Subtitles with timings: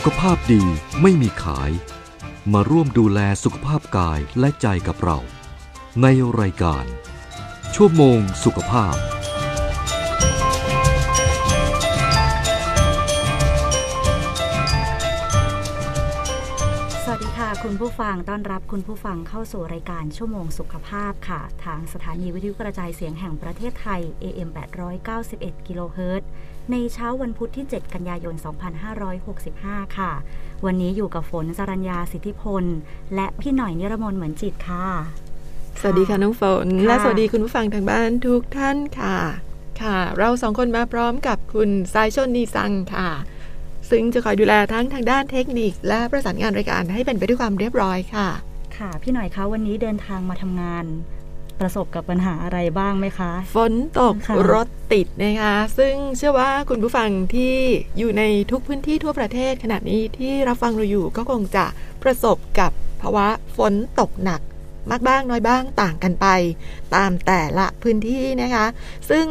[0.00, 0.64] สุขภาพดี
[1.02, 1.70] ไม่มีขาย
[2.52, 5.18] มาร่วมดูแลสุขภาพกายและใจกับเรา
[6.02, 6.06] ใน
[6.40, 6.84] รายการ
[7.74, 8.94] ชั่วโมงสุขภาพ
[17.04, 24.48] สวัสดีค่ะ คุณผู้ฟังต้อนรับคุณผู้ฟังเข้าสู่รายการชั่วโมงสุขภาพค่ะ ทางสถานีวิทยุกระจายเสียงแห่งประเทศไทย AM
[25.08, 26.28] 891 กิโลเฮิรตซ์
[26.72, 28.34] ในเช้าวันพุธที่ 7 กันยายน
[29.14, 30.10] 2565 ค่ะ
[30.64, 32.64] วันนี้อยู่กับฝนสรัญญาสิทธิพล
[33.14, 34.86] และพี่หน่อยนิรมนเหมือนจิตค่ะ
[35.80, 39.16] สวัสดีค่ะน้องฝนค่ะและสวัสดีคุณผู้ฟังทางบ้านทุกท่านค่ะ
[39.82, 43.10] ค่ะ เราสองคนมาพร้อมกับคุณสายชนนีซังค่ะ
[43.90, 48.28] ซึ่งจะคอยดูแลทั้งทางด้านเทคนิค และประสานงานรายการให้เป็นไปด้วยความเรียบร้อยค่ะ
[48.76, 50.84] ค่ะ พี่หน่อยคะวันนี้เดินทางมาทำงาน
[51.60, 57.56] ประสบกับปัญหาอะไรบ้างไหมคะ ฝนตกค่ะรถติดนะคะ ซึ่งเชื่อว่าคุณผู้ฟังที่
[57.98, 61.64] อยู่ในทุกพื้นที่ทั่วประเทศขณะนี้ที่รับฟังเราอยู่ก็คงจะ
[62.02, 64.40] ประสบกับภาวะฝนตกหนัก
[64.90, 66.26] มากบ้างน้อยบ้างต่างกันไป
[66.94, 68.66] ตามแต่ละพื้นที่นะคะ
[69.10, 69.26] ซึ่ง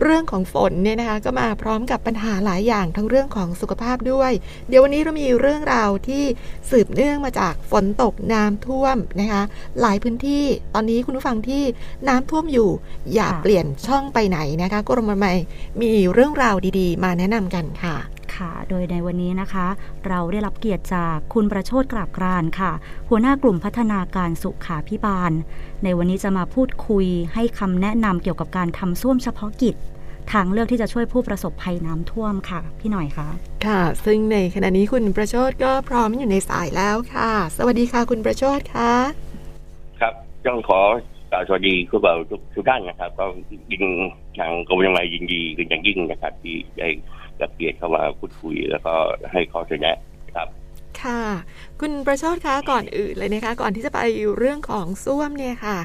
[0.00, 4.32] เรื่องของฝนเนี่ยนะคะก็มาพร้อมกับปัญหาหลายอย่างทั้งเรื่องของสุขภาพด้วย
[4.68, 6.24] เดี๋ยววันนี้เรามีเรื่องราวที่
[6.70, 9.42] สืบเนื่องมาจากฝนตกน้ำท่วมนะคะ
[9.80, 11.62] หลายพื้นที่ตอนนี้คุณผู้ฟังที่
[12.08, 12.70] น้ำท่วมอยู่
[13.14, 15.34] อย่าเปลี่ยนช่องไปไหนนะคะกรมใหม่
[15.82, 17.96] มีเรื่องราวดีๆ มาแนะนำกันค่ะ
[18.36, 19.66] ค่ะ โดยในวันนี้นะคะ
[20.06, 22.72] เราได้รับเกียรติจากคุณประโชดกราบกรานค่ะ
[23.08, 25.32] หัวหน้ากลุ่มพัฒนาการสุขาพิบาล
[25.84, 29.76] ในวันนี้จะมาพูดคุยให้คำแนะนำเกี่ยวกับการทำส้วมเฉพาะกิจ
[30.32, 33.28] ทางเลือกที่จะช่วยผู้ประสบภัยน้ำท่วมค่ะ พี่หน่อยคะ
[33.66, 38.92] ค่ะ ซึ่งในขณะนี้คุณประโชดก็พร้อมอยู่ในสายแล้วค่ะ สวัสดีค่ะ คุณประโชดค่ะ
[40.00, 40.14] ครับ
[40.46, 40.80] ต้องขอ
[41.30, 43.24] กล่าวสวัสดีคุณบ่าวทุกทุกท่านนะครับ ก็
[43.72, 43.84] ยิง
[44.38, 46.88] ทางกรมยังไงยินดีเป็นอย่างยิ่งนะครับ ที่ได้
[47.42, 48.94] รับเกียรติเข้ามาพูดคุย แล้วก็
[49.32, 50.48] ให้ข้อเสนอแนะครับ
[51.02, 51.22] ค่ะ
[51.80, 54.00] คุณประโชดคะก่อนอื่นเลยนะคะ ก่อนที่จะไป
[54.38, 55.78] เรื่องของส้วมเนี่ยค่ะ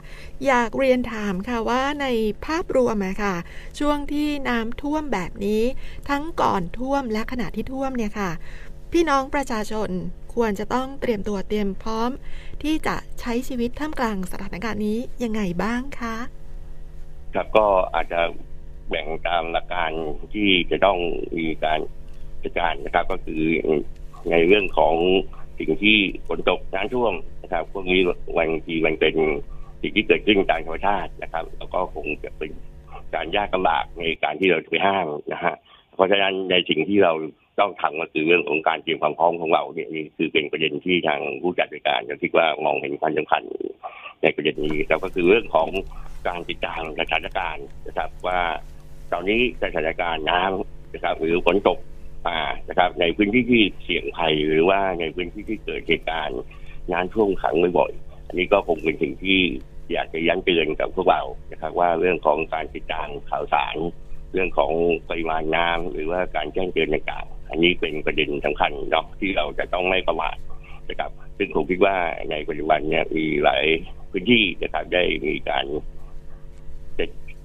[0.46, 2.06] อยากเรียนถามค่ะว่าใน
[2.46, 3.36] ภาพรวมอะค่ะ
[3.80, 5.64] ช่วงที่น้ำท่วมแบบนี้
[6.10, 8.32] ทั้งก่อนท่วมและขณะที่ท่วมเนี่ยค่ะ
[8.92, 9.90] พี่น้องประชาชน
[10.34, 12.10] ควรจะต้องเตรียมตัวเตรียมพร้อม
[12.64, 16.16] ที่จะใช้ชีวิตท่ามกลางสถานการณ์นี้ยังไงบ้างคะ
[17.34, 18.20] ครับก็อาจจะ
[18.90, 19.92] แบ่งตามหลักการ
[20.34, 20.98] ที่จะต้อง
[21.38, 21.80] มีการ
[22.44, 23.44] จัดการนะครับ ก็คือ
[24.32, 24.96] ในเรื่องของ
[25.60, 27.14] สิ่งที่ฝนตกน้ำท่วม
[27.44, 28.00] นะครับ พวกนี้
[28.38, 29.16] บางทีมันเป็น
[29.82, 32.52] สิ่งที่เกิดขึ้นตามธรรมชาตินะครับ แล้วก็คงจะเป็น
[33.16, 35.56] การยากลำบากในการที่เราจะไปห้ามนะฮะ
[35.96, 37.14] เพราะฉะนั้นในสิ่งที่เรา
[37.60, 43.44] ต้องทำก็คือเรื่องของการเตรียมความพร้อมของเราเนี่ยนี่คือเป็นประเด็นที่ทางผู้จัดรายการก็คิดว่ามองเห็นความสำคัญ
[44.22, 45.70] ในประเด็นนี้แล้วก็คือเรื่องของ
[46.28, 48.40] การติดตามสถานการณ์นะครับว่า
[49.14, 51.80] ตอนนี้สถานการณ์น้ำนะครับ หรือฝนตก
[52.28, 52.40] มา
[52.70, 56.40] นะครับ ในพื้นที่ที่เสี่ยงภัยหรือว่าในพื้นที่ที่เกิดเหตุการณ์
[56.92, 59.40] น้ำท่วมขังบ่อยๆอันนี้ก็คงเป็นสิ่งที่
[59.92, 61.22] อยากจะย้ำเตือนกับพวกเรา
[61.52, 63.78] นะครับ ว่าเรื่องของการติดตามข่าวสาร
[64.34, 64.72] เรื่องของ
[65.10, 70.36] ปริมาณน้ำหรือว่าการแจ้งเตือนต่างๆอันนี้เป็นประเด็นสำคัญเนาะที่เราจะต้องไม่ประมาท
[70.90, 71.96] นะครับ ซึ่งผมคิดว่า
[72.32, 73.64] ในปัจจุบันเนี่ยมีหลาย
[74.12, 75.66] พื้นที่นะครับได้มีการ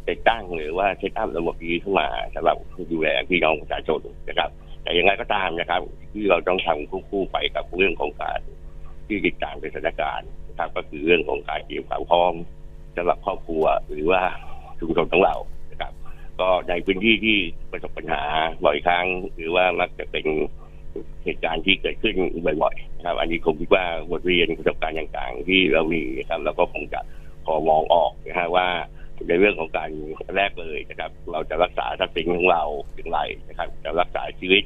[0.08, 2.56] ติดตั้งหรือว่าเซตอัพระบบนี้ขึ้นมาสำหรับ
[2.92, 4.50] ดูแลพี่น้องประชาชนนะครับ
[4.82, 5.80] แต่ยังไงก็ตามนะครับ
[6.12, 8.40] ที่เราต้องทำควบคู่ไปกับเรื่องของการ
[9.06, 12.34] ที่ติดตามสถานการณ์นะครับก็คือเรื่องของการเตรียมความพร้อม
[12.96, 14.22] สำหรับครอบครัวหรือว่า
[14.78, 15.34] ชุมชนของเรา
[15.72, 15.92] นะครับ
[16.40, 17.36] ก็ในพื้นที่ที่
[17.72, 18.22] ประสบปัญหา
[18.64, 20.26] บ่อยครั้ง หรือว่ามักจะเป็น
[21.24, 22.16] เหตุการณ์ที่เกิดขึ้น
[22.62, 27.00] บ่อยๆนะครับอันนี้ผมคิดว่าบทเรียนประสบการณ์ต่างๆ ที่เรามีนะครับเราก็คงจะ
[27.44, 28.68] พอมองออกนะฮะว่า
[29.28, 29.90] ในเรื่องของการ
[30.36, 32.62] แรกเลยนะครับ เราจะรักษาทรัพย์สินของเรา
[32.94, 34.62] อย่างไรนะครับ จะรักษาชีวิต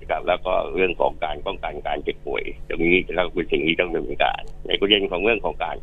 [0.00, 5.76] นะครับแล้วก็เรื่องของการป้องกันการเจ็บป่วย ตรงนี้นะครับเป็นสิ่งที่ต้องดำเนินการ ในประเด็นของเรื่องของการ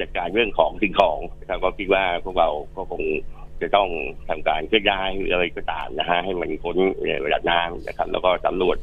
[0.00, 3.02] จัดการเรื่องของสิ่งของนะครับก็คิดว่าพวกเราก็คง
[3.62, 3.88] จะต้อง
[4.28, 6.76] ทำการเคลื่อนย้ายหรืออะไรก็ตามนะฮะให้มันพ้น
[7.24, 8.76] ระดับน้ำนะครับ แล้วก็สำรวจ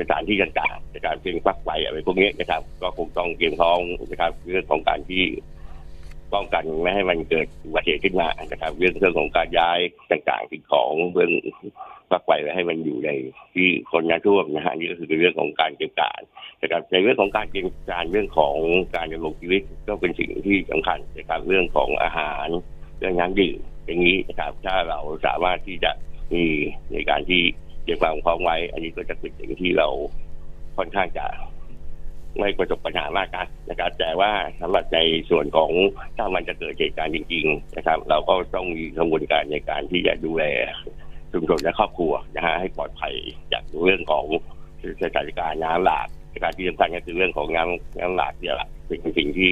[0.00, 3.80] สถานที่ต่างๆในการเพียงปลักไฟอะไรพวกนี้นะครับ ก็คงต้องเตรียมพร้อม
[4.10, 5.22] นะครับเรื่องของการที่
[6.34, 9.78] ป้องกันไม่ให้มันเกิดอุบัติเหตุขึ้นมานะครับเรื่องเรื่องของการย้าย
[10.10, 11.32] ต่างๆสิ่งของเรื่อง
[12.10, 13.10] ปักไฟไว้ให้มันอยู่ใน
[13.54, 16.20] ที่คนน้ำท่วมนะฮะนี่ก็คือเรื่องของการเตรียมการ
[16.62, 18.56] นะครับในเรื่องของการเตรียมการเรื่องของ
[18.96, 22.46] การดำรงชีวิตก็เป็นสิ่งที่สำคัญนะครับเรื่องของอาหาร
[22.98, 25.90] เรื่องน้ำดื่มอย่างนี้นะครับถ้าเราสามารถที่จะ
[26.34, 26.44] มี
[26.92, 27.42] ในการที่
[27.82, 29.88] เตรียมความพร้อมไว้ อันนี้ก็จะเป็นสิ่งที่เรา
[30.76, 31.26] ค่อนข้างจะ
[32.38, 34.98] ไม่ประสบปัญหามากนักนะครับ แต่ว่าสำหรับใน
[35.30, 35.70] ส่วนของ
[36.16, 40.44] ถ้ามันจะเกิดเหตุการณ์จริง ๆ นะครับ เราก็ต้องมีกระบวนการในการที่จะดูแล
[41.32, 43.14] ชุมชนและครอบครัวนะฮะให้ปลอดภัย
[43.52, 44.24] จากเรื่องของ
[45.02, 46.06] สถานการณ์น้ำหลาก
[46.42, 49.50] การที่สำคัญก็คือเรื่องของน้ำน้ำหลากเนี่ยแหละเป็นสิ่งที่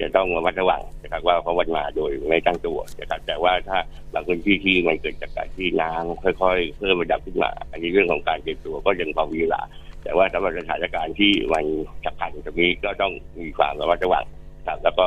[0.00, 3.78] จะต้องระมัดระวังนะครับว่าเพราะวันมาโดยไม่ตั้งตัวนะครับแต่ว่าถ้า
[4.12, 9.62] บางพื้นที่ที่มันเกิดจากการที่น้ำค่อย ๆ เพิ่มระดับขึ้นมาอันนี้เรื่องของการเตรียมตัวก็ยังพอมีเวลา
[10.04, 11.64] แต่ว่าสำหรับสถานการณ์ที่มัน
[12.04, 14.24] ฉับพลันตรงนี้ก็ต้องมีความระมัดระวัง
[14.68, 15.06] ครับ แล้วก็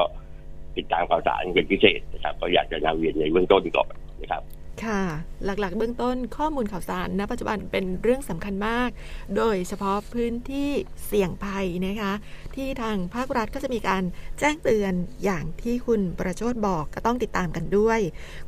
[0.78, 3.88] ติดตามข่าวสารเป็นพิเศษนะครับ ก็อยากจะนำเรียนในเบื้องต้นก่อน
[4.22, 4.44] นะครับ
[4.84, 5.02] ค่ะ
[5.46, 8.90] หลักๆ เบื้องต้นข้อมูลข่าวสารณปัจจุบันเป็นเรื่องสำคัญมาก
[9.38, 10.70] โดยเฉพาะพื้นที่
[11.06, 12.14] เสี่ยงภัยนะคะ
[12.56, 14.04] ที่ทางภาครัฐก็จะมีการ
[14.40, 14.94] แจ้งเตือน
[15.24, 18.00] อย่างที่คุณประโชดบอกก็ต้องติดตามกันด้วย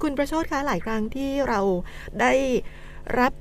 [0.01, 1.59] คุณประโชดคะหลายครั้งที่เรา
[2.21, 2.33] ได้
[3.19, 3.33] รับ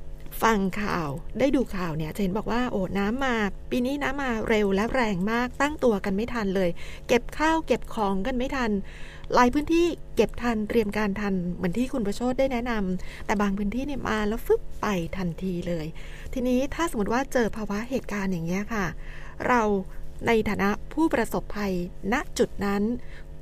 [0.42, 1.08] ฟังข่าว
[1.38, 3.34] ได้ดูข่าวเนี่ยจะเห็นบอกว่าโอ้น้ำมา
[3.70, 6.70] ปีนี้น้ำมาเร็วและแรงมากตั้งตัวกันไม่ทันเลย
[7.08, 8.70] เก็บข้าวเก็บของกันไม่ทัน
[9.34, 9.86] หลายพื้นที่
[10.16, 14.86] เก็บทันเตรียมการทันเหมือนที่คุณประโชดได้แนะนำแต่บางพื้นที่เนี่ยมาแล้วฟึบไป
[15.16, 15.86] ทันทีเลย
[16.32, 18.86] ทีนี้ถ้าสมมติว่าเจอภาวะเหตุการณ์อย่างเงี้ยค่ะ
[19.48, 19.62] เรา
[20.26, 21.72] ในฐานะผู้ประสบภัย
[22.12, 22.82] ณจุดนั้น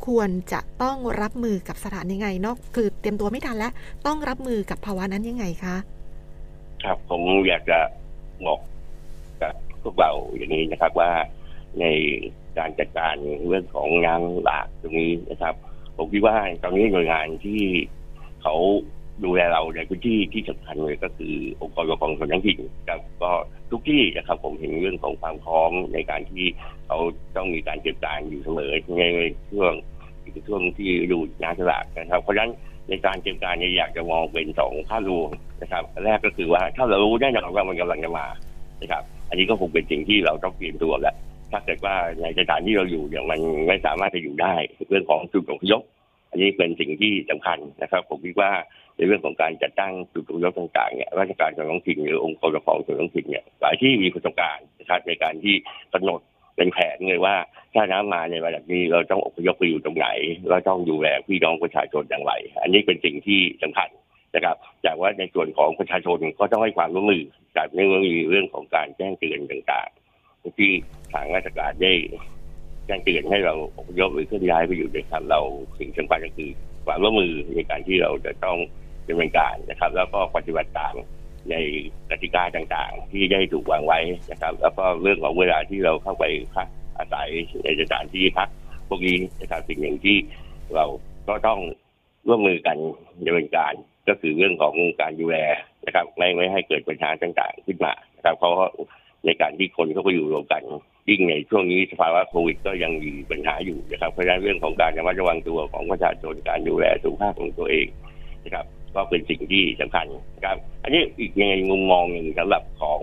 [0.07, 3.73] ควรจะต้องรับมือกับสถานยังไงนอกคือเตรียมตัวไม่ทันแล้ว
[4.07, 5.77] ต้องรับมือกับภาวะนั้นยังไงคะ
[6.85, 7.79] ครับผมอยากจะ
[8.47, 8.61] บอก
[9.43, 11.11] กับพวกเราอย่างนี้นะครับว่า
[11.81, 11.85] ใน
[12.59, 13.15] การจัดการ
[13.49, 15.55] เรื่องของงานหลากตรงนี้นะครับ
[15.97, 17.63] ผมคิดว่าตอนนี้หน่วยงานที่
[18.43, 18.55] เขา
[19.25, 22.59] ดูแลเราในพื้นที่ที่สำคัญเลยก็คือองค์กรปกครองส่วนท้องถิ่น
[22.89, 23.31] ครับก็
[23.71, 26.45] ทุกที่นะครับ ผมเห็นเรื่องของความพร้อมในการที่
[26.87, 26.99] เขา
[27.37, 29.05] ต้องมีการเตรียมการอยู่เสมอใน
[29.51, 29.73] ช่วง
[30.47, 32.53] ช่วงที่ดูงานสลากนะครับ เพราะฉะนั้น
[32.89, 35.31] ในการเตรียมการเนี่ยอยากจะมองเป็นสองภาพรวม
[35.63, 38.27] นะครับ แรกก็คือว่าถ้าเรารู้แน่นอนว่ามันกำลังจะมา
[38.83, 41.15] นะครับ อันนี้ก็คงเป็นสิ่งที่เราต้องเตรียมตัวแล้ว
[41.53, 44.55] ถ้าเกิดว่าในสถานที่เราอยู่เนี่ยมันไม่สามารถจะอยู่ได้
[44.89, 45.83] เรื่องของจุดอพยพ
[46.31, 48.51] อันนี้เป็นสิ่งที่สำคัญนะครับ ผมคิดว่า
[48.97, 55.55] ในเรื่องของการจัดตั้งจุดอพยพต่างๆเนี่ยราชการส่วนท้องถิ่นหรือองค์กรปกครองส่วนท้องถิ่นเนี่ยหลายที่มีประสบการณ์นะครับในการที่
[55.95, 56.21] กำหนด
[56.63, 57.37] เป็นแผนเลยว่า
[57.75, 60.09] ถ้าน้ำมาในระดับนี้เราต้องอพยพไปอยู่ตรงไหน
[60.51, 62.33] เราต้องดูแลพี่น้องประชาชนอย่างไร
[62.63, 63.89] อันนี้เป็นสิ่งที่สำคัญ
[64.35, 67.23] นะครับจากว่าในส่วนของประชาชนก็ต้องให้ความร่วมมือ
[67.57, 70.71] จากเรื่องมีเรื่องของการแจ้งเตือนต่างๆ ที่
[71.13, 71.93] ทางราชการได้
[72.87, 75.41] แจ้งเตือนให้เราอพยพหรือเคลื่อนย้ายไปอยู่ในครับเรา
[75.79, 76.51] สิ่งสำคัญก็คือ
[76.87, 78.59] ความร่วมมือในการที่เราจะต้อง
[79.09, 80.95] ดำเนินการนะครับ แล้วก็ปฏิบัติตาม
[81.51, 81.57] ใน
[82.11, 84.01] กติกาต่างๆ ที่ได้ถูกวางไว้
[84.31, 86.25] นะครับ แล้วก็เรื่องของเวลาที่เราเข้าไป
[86.55, 86.69] พัก
[86.99, 87.29] อาศัย
[87.65, 88.49] ในสถานที่พัก
[88.89, 90.17] พวกนี้นะครับสิ่งหนึ่งที่
[90.75, 90.85] เรา
[91.29, 91.61] ก็ต้อง
[92.29, 92.77] ร่วมมือกัน
[93.27, 93.73] ดำเนินการ
[94.09, 95.39] ก็คือเรื่องของการดูแล
[95.87, 98.53] นะครับ ไม่ไม่ให้เกิดปัญหาต่างๆ ขึ้นมานะครับเพราะ
[99.27, 100.63] ในการที่คนเขาไปอยู่รวมกัน
[101.11, 107.87] ยิ่งในช่วงนี้สภาวะโควิดก็ยังมีปัญหาอยู่นะครับเพราะฉะนั้นเรื่องของการระมัดระวังตัวของประชาชนการดูแลสุขภาพของตัวเอง
[108.45, 113.03] นะครับ ก็เป็นสิ่งที่สำคัญนะครับ อันนี้อีกในมุมมองหนึ่งสำหรับของ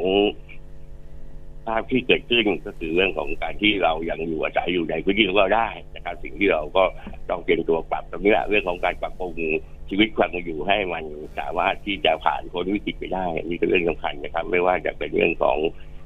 [1.65, 6.83] ภาพที่เกิดขึ้นก็คือเรื่องของการที่เรายังอยู่อาศัยอยู่ในพื้นที่ของเราได้นะครับ สิ่งที่เราก็
[7.29, 9.33] ต้องเตรียมตัวปรับตรงนี้แหละเรื่องของการปรับปรุง
[9.89, 11.03] ชีวิตความเป็นอยู่ให้มัน
[11.39, 15.57] สามารถที่จะผ่านพ้นวิกฤตไปได้อันนี้เป็นเรื่องสำคัญนะครับ ไม่ว่าจะเป็นเรื่องของ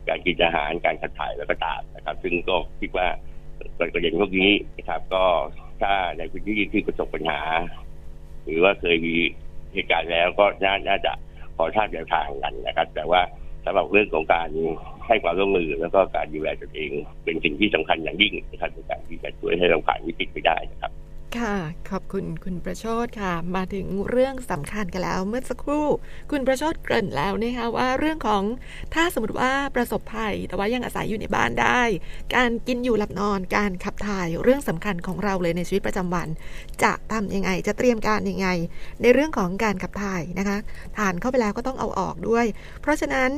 [0.09, 3.07] การกินอาหารการขับถ่ายแล้วก็ตามนะครับ ซึ่งก็คิดว่า
[3.93, 5.23] ประเด็นพวกนี้นะครับ ก็
[5.81, 7.41] ถ้าในพื้นที่ที่ประสบปัญหา
[8.43, 9.15] หรือว่าเคยมี
[9.73, 10.45] เหตุการณ์แล้วก็
[10.87, 11.11] น่าจะ
[11.57, 13.21] ขอทราบแนวทางกันนะครับ แต่ว่า
[13.65, 14.49] สำหรับเรื่องของการ
[15.07, 16.91] ให้ความร่วมมือแล้วก็การดูแลตนเอง
[17.23, 20.91] เป็นสิ่งที่สำคัญอย่างยิ่งนะครับในการที่จะช่วยให้เราผ่านวิกฤตไปได้นะครับ
[21.39, 21.55] ค่ะ
[21.89, 25.87] ขอบคุณคุณประโชดค่ะ มาถึงเรื่องสำคัญกันแล้วเมื่อสักครู่
[26.31, 28.43] คุณประโชดเกริ่นแล้วนะคะว่าเรื่องของ
[28.93, 31.81] ถ้าสมมติว่าประสบภัย แต่ว่ายังอาศัยอยู่ในบ้านได้
[32.35, 36.27] การกินอยู่หลับนอนการขับถ่ายเรื่องสำคัญของเราเลยในชีวิตประจำวัน
[36.83, 38.47] จะทำยังไงจะเตรียมการยังไง
[39.01, 40.57] ในเรื่องของการขับถ่ายนะคะ
[40.97, 42.45] ทานเข้าไปแล้วก็ต้องเอาออกด้วย
[42.81, 43.29] เพราะฉะนั้น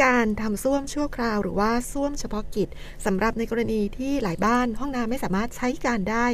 [0.00, 2.68] การทำส้วมชั่วคราว หรือว่าส้วมเฉพาะกิจ
[3.06, 6.26] สำหรับในกรณีที่หลายบ้านห้องน้ำไม่สามารถใช้การได้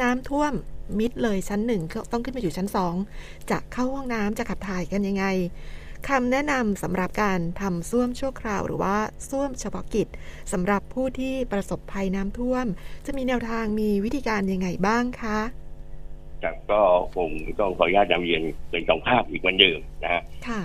[0.00, 0.52] น้ำท่วม
[0.98, 1.82] มิดเลยชั้นหนึ่ง
[2.12, 2.94] ต้องขึ้นไปอยู่ชั้นสอง
[3.50, 5.24] จะเข้าห้องน้ำจะขับถ่ายกันยังไง
[6.08, 8.96] คำแนะนำสำหรับการทำส้วมชั่วคราว หรือว่า
[9.30, 10.08] ส้วมเฉพาะกิจ
[10.52, 12.66] สำหรับผู้ที่ประสบภัยน้ำท่วม
[13.06, 15.38] จะมีแนวทางมีวิธีการยังไงบ้างคะ
[16.42, 16.80] ครับก็
[17.16, 17.30] ผม
[17.60, 20.22] ต้องขออนุญาตนำเรียนเป็นสองภาพอีกวันเดิมนะฮะ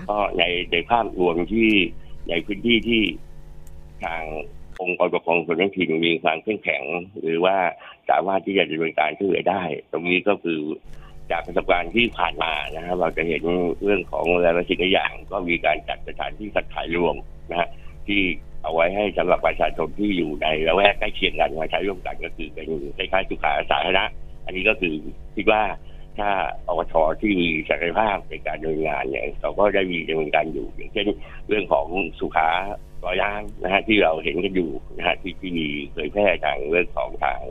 [0.10, 1.70] ก็ในในภาพรวมที่
[2.30, 3.02] ในพื้นที่ที่
[4.04, 4.24] ทาง
[4.82, 6.84] องค์กรปกครองส่วนท้องถิ่นมีความเข้มแข็ง
[7.22, 7.58] หรือว่า
[8.10, 10.60] สามารถที่จะดำเนินการช่วยเหลือได้ ตรงนี้ก็คือ
[11.32, 13.42] จากประสบการณ์ที่ผ่านมานะครับเราจะเห็น
[13.84, 17.16] เรื่องของหลายสิ่งหลายอย่าง ก็มีการจัดสถานที่สัตว์ขายรวม
[17.50, 17.70] นะฮะ
[18.08, 18.22] ที่
[18.64, 24.06] เอาไว้ให้สำหรับประชาชนที่อยู่ในละแวกใกล้เคียงกันมาใช้ร่วมกันก็คือเป็นคล้ายๆสุขาสาธารณะ
[24.46, 24.94] อันนี้ก็คือ
[25.36, 25.62] คิดว่า
[26.20, 26.30] ถ้า
[26.68, 31.08] อวชที่มีศักยภาพในการดำเนินงานเนี่ยเราก็ได้มีดำเนินการอยู่อย่างเช่น
[31.48, 31.88] เรื่องของ
[32.20, 32.50] สุขา
[33.04, 37.42] รอยางนะฮะที่เราเห็นกันอยู่นะฮะที่ที่มีเผยแพร่ทางเรื่องของทาง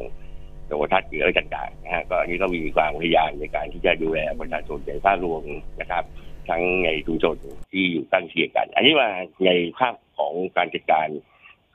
[0.67, 5.43] โทรทัศน์หรืออะไรต่างๆนะฮะก็อันนี้ก็มีความพยายามในการที่จะดูแลประชาชนในภาพรวม
[5.81, 6.05] นะครับ
[6.49, 7.37] ทั้งในชุมชน
[7.73, 9.09] ที่อยู่ตั้งเคียงกัน อันนี้มา
[9.47, 11.09] ในภาพของการจัดการ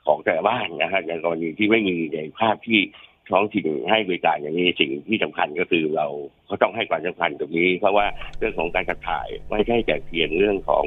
[0.06, 2.80] ของแต่ละบ้านนะฮะในกรณีที่ไม่มีในภาพที่
[3.30, 6.06] ท้องถิ่นให้บริการอย่างนี้สิ่งที่สำคัญก็คือเรา
[6.48, 8.06] ก็ต้องให้ความสำคัญตรงนี้ เพราะว่า
[8.38, 10.84] เรื่องของการขับถ่ายไม่ใช่แต่เพียงเรื่องของ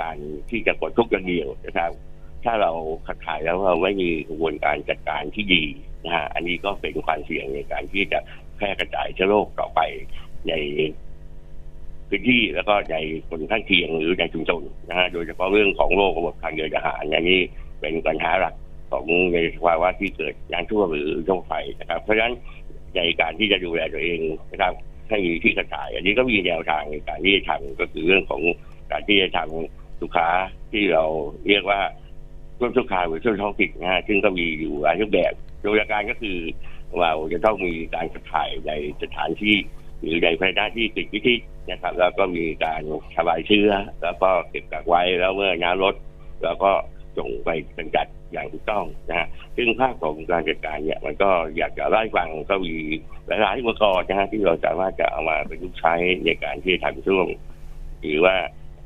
[0.00, 0.16] การ
[0.50, 1.90] ที่จะกดทุกข์อย่างเดียวนะครับ
[2.44, 2.72] ถ้าเรา
[3.06, 5.64] ขับถ่ายแล้วเราไม่มีกระบวนการจัดการที่ดี
[6.04, 8.18] นะฮะอันนี้ก็เป็นความเสี่ยงในการที่จะ
[8.56, 9.80] แพร่กระจายเชื้อโรคต่อไป
[10.48, 10.52] ใน
[12.08, 12.96] พื้นที่แล้วก็ใน
[13.28, 17.40] คนข้างเคียงหรือในชุมชนนะฮะโดยเฉพาะเรื่องของโรคระบบทางเดินอาหารอันนี้
[17.80, 18.54] เป็นปัญหาหลัก
[18.90, 22.34] ของในภาวะที่เกิดน้ำท่วมหรือโรคไฟนะครับ เพราะฉะนั้น
[22.96, 24.20] ในการที่จะดูแลตัวเอง
[24.52, 24.72] นะครับ
[25.08, 28.42] ให้มีที่กระจาย อันนี้ก็มีแนวทางในการที่จะทำก็คือเรื่องของ
[28.90, 30.28] การที่จะทำลูกค้า
[30.72, 31.04] ที่เรา
[31.48, 31.80] เรียกว่า
[32.60, 36.38] ร่วมทุกค้าหรือช่วยท้องถิ่นนะฮะซึ่งก็มีอยู่หลายรูปแบบโดยการก็คือ
[37.00, 39.56] เราจะต้องมีการกระถ่ายในสถานที่
[40.00, 41.34] หรือในภายในที่ติดวิธี
[41.70, 42.82] นะครับ แล้วก็มีการ
[43.16, 43.70] ระบายเชื้อ
[44.02, 45.94] แล้วก็เก็บกักไว้แล้วเมื่อน้ำลด
[46.44, 46.70] แล้วก็
[47.18, 52.74] ส่งไปเป็นจัดอย่างถูกต้องนะฮะซึ่งภาคของการจัดการเนี่ยมันก็อยากจะไล่ฟังก็มี
[53.26, 55.94] หลายๆอุปกรณ์นะฮะที่เราสามารถจะเอามาประยุกต์ใช้
[56.24, 57.26] ในการที่ทำช่วง
[58.00, 58.34] หรือว่า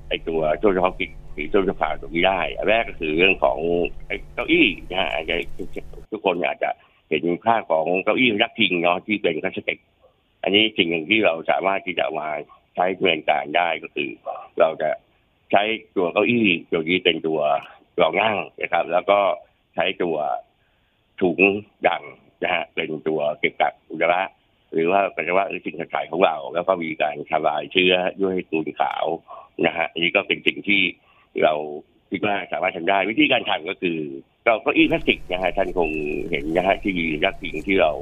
[0.08, 3.58] ไอตัวช่วงเฉพาะกิจหรือช่วงเฉพาะตรงนี้ได้แรกก็คือเรื่องของ
[4.06, 5.18] ไอเก้าอี้นะฮะอ
[6.12, 6.70] ทุกคนอาจจะ
[7.08, 9.78] เห็นภาพของเก้าอี้ยักษ์พิงเนาะที่เป็นพลาสติก
[10.42, 12.28] อันนี้สิ่งหนึ่งที่เราสามารถที่จะมา
[12.74, 14.10] ใช้ดำเนินการได้ก็คือ
[14.60, 14.90] เราจะ
[15.52, 15.62] ใช้
[15.96, 17.40] ตัวเก้าอี้ตัวนี้เป็นตัว
[18.02, 19.18] รองนั่งนะครับ แล้วก็
[19.74, 20.16] ใช้ตัว
[21.20, 21.38] ถุง
[21.88, 22.02] ดัง
[22.44, 24.20] นะฮะเป็นตัวเก็บกักอุจจาระ
[24.72, 29.04] หรือว่าปัสสาวะหรือสิ่งขัดถ่ายของเรา แล้วก็มีการทลายเชื้อด้วยตูนขาว
[29.66, 30.82] นะฮะนนี้ก็เป็นสิ่งที่
[31.42, 31.54] เรา
[32.10, 33.98] คิดว่าสามารถทำได้ วิธีการทำก็คือ
[34.46, 35.90] เราก็อีพลาสติกนะฮะท่านคง
[36.30, 36.92] เห็นนะฮะที่
[37.24, 37.92] ยักษ์พิงที่เรา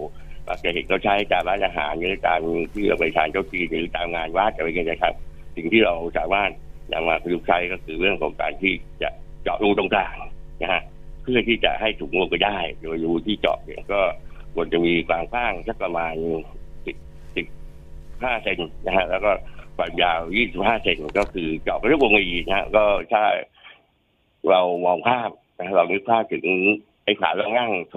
[0.49, 2.41] มักจะเห็นเขาใช้ตามร้านอาหารหรือตาม
[2.73, 5.15] ที่เราไปทานเจ้าทีหรือตามงานวัดอะไรเงี้ยนะครับ
[5.57, 6.51] สิ่งที่เราสามารถ
[6.93, 9.11] นำมาประยุกต์ใช้ก็คือเรื่องของการที่จะ
[9.49, 10.17] จาะรูตรงกลาง
[10.63, 10.83] นะฮะ
[11.23, 14.01] เพื่อที่จะให้ถุงลงไปได้ โดยรูที่เจาะเนี่ยก็
[14.55, 16.15] ควรจะมีความกว้างสักประมาณ
[16.87, 16.97] สิบ
[17.37, 17.47] สิบ
[18.23, 19.31] ห้าเซนนะฮะแล้วก็
[19.77, 23.23] ความยาวยี่สิบห้าเซนก็คือเจาะไปด้วยวงรีนะฮะก็ถ้า
[24.51, 26.47] เรามองภาพนะเรานึกภาพถึง
[27.05, 27.97] ไอ้ขาล่างนั่งโถ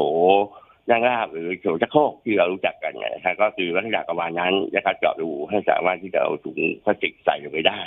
[0.89, 7.81] นั่งราบหรือโถชักโครกที่เรารู้จักกันเนี่ยนะฮะก็คือลักษณะประมาณนั้นนะครับเจาะรูให้สามารถที่จะเอาถุงพลาสติกใส่ลงไปได้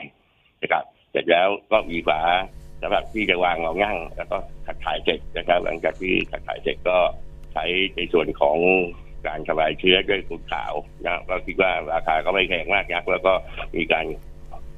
[0.63, 2.21] นะครับเสร็จแล้วก็มีฝา
[2.87, 4.37] สำหรับที่จะวางรองนั่งแล้วก็
[4.67, 6.99] ขัดถ่ายเสร็จนะครับ หลังจากที่ขัดถ่ายเสร็จก็
[7.53, 7.65] ใช้
[7.97, 8.59] ในส่วนของ
[9.27, 10.73] การทำลายเชื้อด้วยฝุ่นขาว
[11.05, 13.33] นะก็คิดว่าราคาก็ไม่แพงมากนักแล้วก็
[13.77, 14.07] มีการ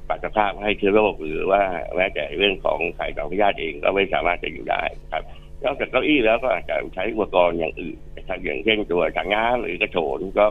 [0.07, 1.63] ปรับสภาพให้เชื้อโรคหรือว่า
[1.95, 4.83] แม้แต่เรื่องของไข่ดอกพยาธิเองก็ไม่สามารถจะอยู่ได้
[5.13, 5.23] ครับ
[5.63, 10.45] นอกจากเก้าอี้แล้วก็อาจจะใช้อุปกรณ์อย่างอื่นนะครับอย่างเช่นตัวถังน้ำหรือกระโถนก็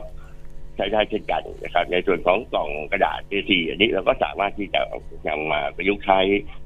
[0.77, 4.81] ใช้ได้เช่นกันนะครับ ในส่วนของกล่องกระดาษ A4 อันนี้เราก็สามารถที่จะ
[5.29, 6.19] นำมาประยุกต์ใช้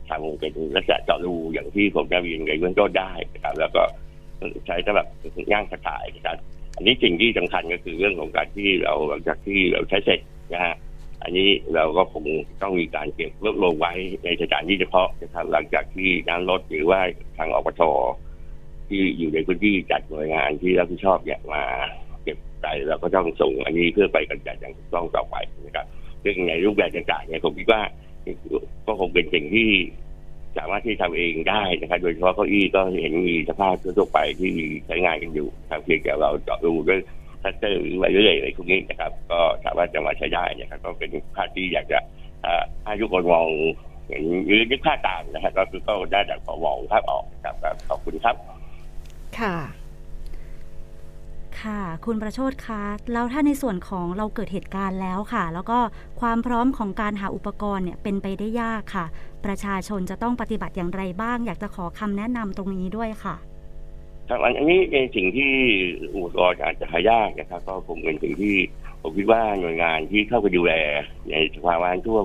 [0.09, 3.83] ทำเป็นลักษณะเจาะรูอย่างที่ผมจะเรียนในเบื้องต้นได้นะครับ แล้วก็
[4.67, 5.07] ใช้สำหรับ
[5.53, 6.37] ย่างกระถ่ายนะครับ
[6.77, 10.21] อันนี้สิ่งที่สำคัญก็คือเรื่องของการที่เราหลังจากที่เราใช้เสร็จ
[10.53, 10.75] นะฮะ
[11.23, 12.25] อันนี้เราก็คง
[12.63, 13.93] ต้องมีการเก็บรวบรวมไว้
[14.25, 17.01] ในสถานที่เฉพาะนะครับหลังจากที่น้ำลดหรือว่า
[17.39, 17.81] ทางอปช
[18.89, 21.63] ที่อยู่ในพื้นที่จัดหน่วยงานที่รับผิดชอบเนี่ยมา
[22.61, 25.37] เก็บไปเราก็ต้องส่งอันนี้เพื่อไปกำจัดอย่างถูกต้องต่อไป
[25.67, 25.87] นะครับ
[26.25, 27.83] ซึ่งในรูปแบบต่างๆเนี่ยผมคิดว่า
[28.87, 29.71] ก็คงเป็นสิ่งที่
[30.59, 34.53] สามารถที่ทำเองได้นะครับ โดยเฉพาะเก้าอี้ก็เห็นมีสภาพทั่วไปที่
[34.87, 37.01] ใช้งานกันอยู่ทางเพียงแต่เราเจาะรูด้วย
[37.43, 41.99] คัตเตอร์หรือไวเรื่อยอะไรพวกนี้นะครับ ก็สามารถจะมาใช้ได้นะครับ ก็เป็นภาพที่อยากจะ
[42.85, 43.47] ให้ทุกคนมอง
[44.09, 47.55] เห็นหรือนึกภาพตามนะครับก็คือก็ได้จากพอมองภาพออกครับ
[47.89, 48.37] ขอบคุณครับ
[49.39, 49.80] ค่ะ
[51.65, 55.79] ค่ะ คุณประโชดคะแล้วถ้าในส่วนของเราเกิดเหตุการณ์แล้วค่ะ แล้วก็
[56.21, 59.07] ความพร้อมของการหาอุปกรณ์เนี่ยเป็นไปได้ยากค่ะ
[59.45, 63.37] ประชาชนจะต้องปฏิบัติอย่างไรบ้าง อยากจะขอคำแนะนำตรงนี้ด้วยค่ะ
[64.29, 65.53] ครับอันนี้ในสิ่งที่
[66.15, 68.57] อุปกรณ์อาจจะหายากนะครับ ก็คงเป็นสิ่งที่
[69.01, 70.73] ผมคิดว่าหน่วยงานที่เข้าไปดูแล
[71.31, 72.25] ในสภาวะช่วง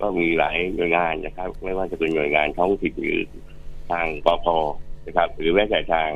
[0.00, 3.20] ก็มีหลายหน่วยงานนะครับ ไม่ว่าจะเป็นหน่วยงานท้องถิ่นหรือ
[3.90, 4.46] ทางปพ
[5.06, 6.10] นะครับ หรือแม้แต่ทาง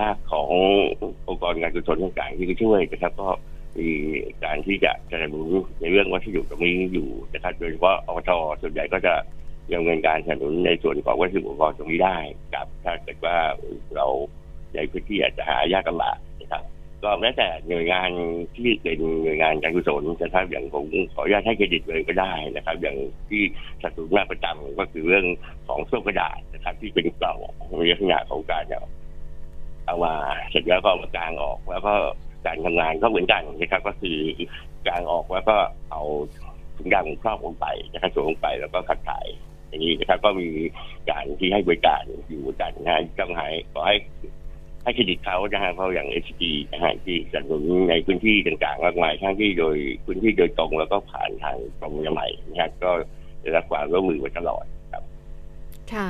[0.00, 0.48] ภาคของ
[1.28, 3.28] องค์กรงานกุศลต่างๆที่ช่วยนะครับ ก็
[3.78, 3.88] มี
[4.44, 5.48] การที่จะสนับสนุน
[5.80, 8.30] ในเรื่องวัสดุตรงนี้อยู่นะครับโดยเฉพาะอปช
[8.62, 9.14] ส่วนใหญ่ก็จะ
[9.74, 12.18] ดำเนินการสนับสนุนในส่วนของวัสดุอุปกรณ์ตรงนี้ได้
[12.54, 13.36] ครับ ถ้าเกิดว่า
[13.94, 14.06] เรา
[14.74, 16.62] ในพื้นที่อาจจะหายากลำบากนะครับ
[17.02, 18.10] ก็แม้แต่หน่วยงาน
[18.56, 22.96] ที่เป็นหน่วยงานการกุศลนะครับอย่างผมขออนุญาตให้เครดิตเลยก็ได้นะครับ อย่าง
[23.28, 23.42] ที่
[23.80, 25.26] สนับสนุนมาประจำก็คือเรื่อง
[25.68, 27.38] ของโซ่กระดาษนะครับ ที่เป็นกล่อง
[27.80, 28.64] มีลักษณะของการ
[29.98, 31.94] เนี่ยเอามาเสร็จแล้วก็มากางออกแล้วก็
[32.46, 34.18] การทำงานก็เหมือนกันนะครับ ก็คือ
[34.88, 35.56] กางออกแล้วก็
[35.90, 36.02] เอา
[36.76, 39.26] ถุงยางครอบลงไปนะครับสวมลงไปแล้วก็ขัดถ่าย
[39.68, 40.48] อย่างนี้นะครับ ก็มี
[41.10, 43.96] การที่ให้บริการอยู่กันนะฮะต้องให้ขอให้
[44.84, 52.90] ให้เครดิตเขานะฮะเพราะอย่างเอชดีนะฮะที่สนับสนุนในพื้นที่ต่างๆมากมายทั้งที่โดยพื้นที่โดยตรงแล้วก็ผ่านทางกรมยาใหม่นะฮะก็
[53.40, 55.02] ได้รับความร่วมมือมาตลอดครับ
[55.92, 56.08] ค่ะ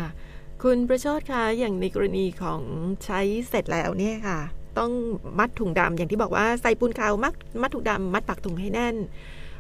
[0.67, 2.61] คุณประโชดคะอย่างในกรณีของ
[3.05, 4.41] ใช้เสร็จแล้วเนี่ยค่ะ
[4.79, 4.91] ต้อง
[5.39, 8.97] มัดถุงดำอย่างที่บอกว่าใส่ปูนขาวมัดมัดถุงดำมัดปากถุงให้แน่น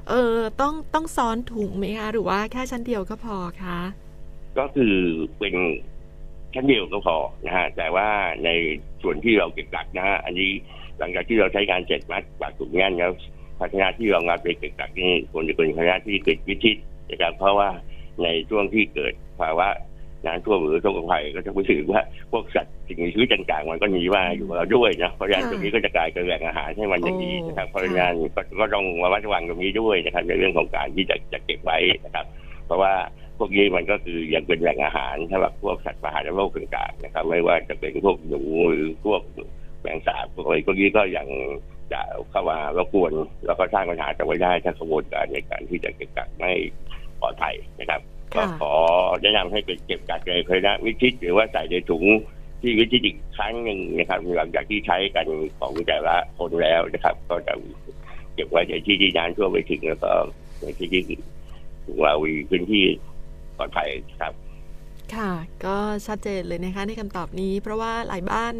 [0.08, 3.78] เออต้องต้องซ้อนถุงไหมคะหรือว่าแค่ชั้นเดียวก็พอคะ
[4.58, 4.94] ก็คือ
[5.38, 5.54] เป็น
[6.54, 7.16] ชั้นเดียวก็พอ
[7.46, 8.08] นะฮะแต่ว่า
[8.44, 8.50] ใน
[9.02, 10.50] ส่วนที่เราเก็บกักนะฮะอันนี้
[10.98, 13.12] หลังจากที่เราใช้การเสร็จมัดปากถุงแน่นแล้ว
[13.58, 16.76] ภาชนะที่รองรับไปเก็บกักนี่ควรจะเป็นภาชนะที่ติดวิชิต
[17.10, 17.68] นะครับเพราะว่า
[18.22, 19.68] ในช่วงที่เกิดภาวะ
[20.26, 28.14] น้ำท่วมหรือโรคภัยก็จะรู้สึกว่าพวกสัตว์สิ่งมีชีวิตต่างๆมันก็หนีมาอยู่กับเราด้วยนะเพราะฉะนั้นตรงนี้ก็จะกลายเป็นแหล่งอาหารให้มันอย่างดีนะครับเพราะฉะนั้น
[28.60, 32.26] ก็ต้องระมัดระวังตรงนี้ด้วยนะครับในเรื่องของการที่จะจะเก็บไว้นะครับ
[32.66, 32.92] เพราะว่า
[33.38, 39.22] พวกนี้มันก็คือยังเป็นแหล่งอาหารสำหรับพวกสัตว์ป่าและโรคต่างๆนะครับ ไม่ว่าจะเป็นพวกหนูหรือพวก
[39.80, 41.26] แมงสาบพวกอะไรพวกนี้ก็ยัง
[41.92, 42.00] จะ
[42.30, 43.12] เข้ามารบกวน
[43.46, 46.52] แล้วก็สร้างปัญหาจะไว้ได้ถ้ากระบวนการในการที่จะเก็บกักไม่
[47.20, 48.00] ปลอดภัยนะครับ
[48.34, 48.74] ก็ขอ
[49.22, 52.04] แนะนำให้เป็นเก็บกักในภาชนะวิชิตหรือว่าใส่ในถุง
[52.60, 55.26] ที่วิชิตอีกครั้งหนึ่งนะครับหลังจากที่ใช้กัน
[55.58, 57.52] ของแต่ละคนแล้วนะครับ ก็จะ
[58.34, 60.12] เก็บไว้ในที่ที่น้ำท่วมไปถึงแล้วก็
[60.60, 61.02] ในที่ที่
[62.02, 62.84] เรามีพื้นที่
[63.56, 63.88] ปลอดภัย
[64.20, 64.32] ครับ
[65.14, 65.32] ค่ะ
[65.64, 68.54] ก็ชัดเจนเลยนะคะในคำตอบนี้ เพราะว่าหลายบ้าน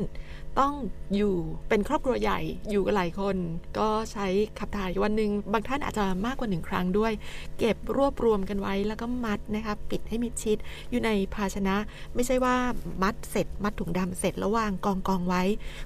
[0.59, 0.73] ต้อง
[1.17, 1.35] อยู่
[1.69, 2.41] เป็นครอบครัวใหญ่
[2.71, 3.37] อยู่กันหลายคน
[3.79, 4.27] ก็ใช้
[4.59, 7.13] ขับถ่ายวันหนึ่งบางท่านอาจจะมากกว่าหนึ่งครั้งด้วย
[7.59, 10.59] เก็บรวบรวมกันไว้แล้วก็มัดนะคะปิดให้มิดชิด
[10.91, 11.77] อยู่ในภาชนะ
[12.15, 12.55] ไม่ใช่ว่า
[13.03, 15.43] มัดเสร็จ มัดถุงดำเสร็จแล้ววางกองกองไว้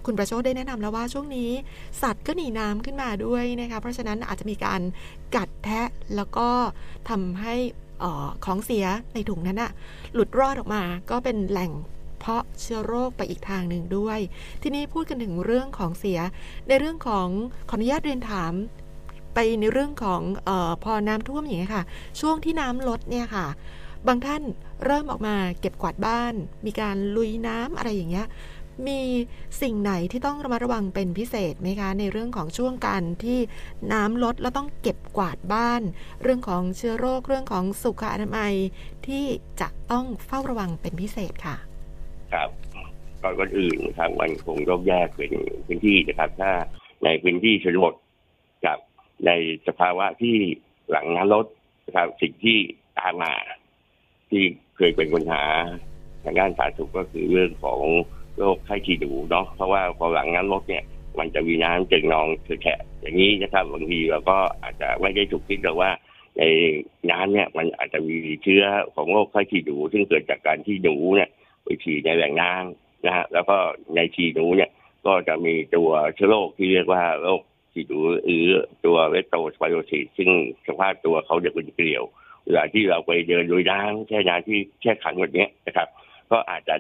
[0.07, 1.51] คุณประโชคได้แนะนำแล้วว่าช่วงนี้
[2.03, 4.81] สัตว์ก็หนีน้ำขึ้นมาด้วยนะคะเพราะฉะนั้นอาจจะมีการ
[5.37, 6.49] กัดแทะแล้วก็
[7.11, 7.55] ทำให้
[8.03, 9.71] ออของเสียในถุงนั้นอะ
[10.15, 11.73] หลุดรอดออกมา ก็เป็นแหล่ง
[12.27, 14.19] เพาะเชื้อโรคไปอีกทางหนึ่งด้วย
[14.63, 16.21] ทีนี้พูดกันถึงเรื่องของเสีย
[16.69, 17.29] ในเรื่องของ
[17.69, 18.53] ขออนุญาตเรียนถาม
[19.35, 21.85] ไปในเรื่องของออพอน้ำท่วมอย่างเงี้ยค่ะ
[22.21, 23.47] ช่วงที่น้ำลดเนี่ยค่ะ
[24.07, 24.43] บางท่าน
[24.85, 26.35] เริ่มออกมาเก็บกวาดบ้าน
[26.67, 28.27] มีการลุยน้ำอะไรอย่างเงี้ย
[28.87, 29.01] มี
[29.63, 33.39] สิ่งไหนที่ต้องระมัดระวังเป็นพิเศษไหมคะ ในเรื่องของช่วงการที่
[33.93, 35.83] น้ำลดแล้วต้องเก็บกวาดบ้าน
[36.23, 38.55] เรื่องของเชื้อโรคเรื่องของสุขอนามัย
[39.07, 39.25] ที่
[39.61, 41.74] จะต้องเฝ้าระวังเป็นพิเศษค่ะ
[42.35, 42.49] ครับ
[43.23, 45.33] ก่อนอนอื่นนะครับมันคงต้องแยกเป็น
[45.67, 46.53] พื้นที่นะครับ ถ้า
[47.05, 47.95] ในพื้นที่ชนบท
[48.67, 48.79] กับ
[49.27, 49.31] ใน
[49.69, 50.37] สภาวะที่
[50.91, 51.47] หลังน้ำลด
[51.87, 52.59] นะครับสิ่งที่
[52.99, 53.33] ตามมา
[54.31, 54.43] ที่
[54.77, 55.43] เคยเป็นปัญหา
[56.25, 57.81] ทางด้านสาธารณสุขก็คือเรื่องของ
[58.39, 60.85] โรคไข้ฉี่หนูเนาะเพราะว่าพอหลังน้ำลดเนี่ย
[61.19, 65.91] มันจะมีน้ำเจิงนองคือแฉะอย่างนี้นะครับบางทีเราก็อาจจะไม่ได้ถูกคิดแต่ว่า
[66.39, 66.43] ใน
[67.11, 71.31] น้ำเนี่ยมันอาจจะมีเชื้อของโรคไข้ฉี่หนูซึ่งเกิดจากการที่หนูเนี่ย
[71.65, 73.57] ไปฉี่ในแหล่งน้ำนะฮะแล้วก็
[73.95, 74.71] ในฉี่หนูเนี่ย
[75.07, 78.47] ก็จะมีตัวเชื้อโรคที่เรียกว่าโรคฉี่หนูหรือ
[78.87, 80.31] ตัวเวโตสไปโรซิสซึ่ง
[80.67, 82.05] สภาพตัวเขาจะเป็นเกลียว
[82.45, 85.89] เวลาที่เราไปเดินโดยน้ำแช่น้ำที่แช่ขังแบบนี้นะครับ
[86.31, 86.75] ก็อาจจะ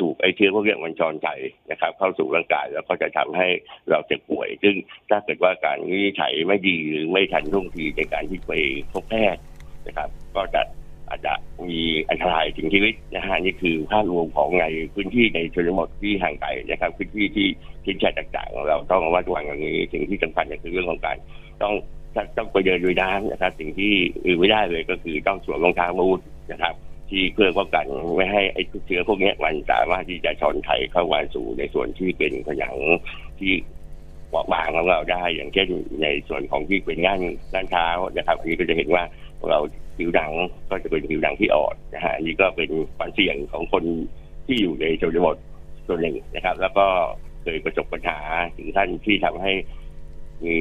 [0.00, 1.28] ถูกไอ้เชื้อพวกเนี้มันจรใจ
[1.70, 3.48] นะครับ เข้าสู่ร่างกายแล้วก็จะทำให้
[3.90, 4.74] เราเจ็บป่วย ซึ่ง
[5.10, 8.52] ถ้าเกิดว่าการวินิจฉัยไม่ดีหรือไม่ทันท่วงทีในการที่ไป
[8.92, 9.42] พบแพทย์
[9.86, 10.62] นะครับ ก็จะ
[11.10, 11.32] อาจจะ
[11.68, 17.46] มีอันตรายถึงชีวิตนะฮะนี่คือภาพรวมของในพื้นที่ในชนบทที่ห่างไกลนะครับพื้นที่ที่
[17.84, 21.16] ทิ้งแช่ต่างๆ เราต้องระมัดระวังอย่างนี้สิ่งที่สำคัญก็คือเรื่องของการ
[21.62, 21.74] ต้อง
[22.36, 23.92] ต้องไปเดินด้วยน้ำนะครับ สิ่งที่
[24.24, 26.20] อื่นไม่ได้เลยก็คือต้องสวมรองเท้าบูท
[26.52, 26.74] นะครับ
[27.10, 27.84] ที่เพื่อป้องกัน
[28.16, 32.76] ไม่ให้ไอ้เชื้อพวกนี้มันสามารถที่จะชอนไถเข้ามาสู่ในส่วนที่เป็นผนัง
[33.40, 33.52] ที่
[34.30, 35.68] เปราบางของเราได้ อย่างเช่น
[36.02, 37.20] ในส่วนของที่เป็นง่าน
[37.54, 39.04] ด้านเท้านะครับอันนี้ก็จะเห็นว่า
[39.50, 39.58] เรา
[39.96, 40.32] ผิวหนัง
[40.70, 43.84] ก็จะเป็นผิวหนังที่อ่อนนะฮะอันนี้ก็เป็นความเสี่ยงของคน
[44.46, 45.36] ที่อยู่ในชนบท
[45.86, 46.86] ส่วนหนึ่งนะครับ แล้วก็
[47.42, 48.18] เคยประสบปัญหา
[48.56, 49.52] ถึงท่านที่ทำให้
[50.46, 50.58] มี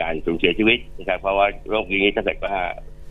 [0.00, 2.56] การสูญเสียชีวิตนะครับ เพราะว่าโรคนี้ถ้าเกิดว่า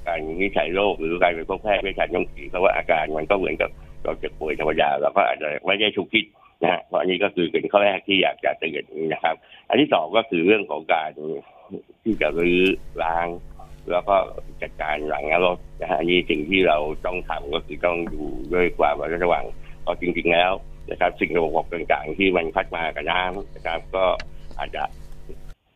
[0.07, 3.69] การวินิจฉัยโรคหรือการไปพบแพทย์ไม่ทันต้องขีเพราะว่าอาการมันก็เหมือนกับ
[4.03, 6.25] เราจ็บป่วยธรรมดาเราก็อาจจะไม่ได้ถูกคิด
[6.61, 9.35] นะฮะเพราะอันนี้ก็คือเป็นข้อแรกที่อยากจะเตือนนะครับ
[9.69, 11.11] อันที่สองก็คือเรื่องของการ
[12.03, 12.61] ที่จะรื้อ
[13.03, 13.27] ล้าง
[13.91, 14.15] แล้วก็
[14.61, 19.45] จัดการหลังรถนะฮะอันนี้สิ่งที่เราต้องทำก็คือต้องอยู่ด้วยความระมัดระวัง
[19.81, 20.51] เพราะจริงๆแล้ว
[20.91, 24.05] นะครับ สิ่งระบบต่างๆที่มันพัดมากับน้ำนะครับ ก็
[24.59, 24.83] อาจจะ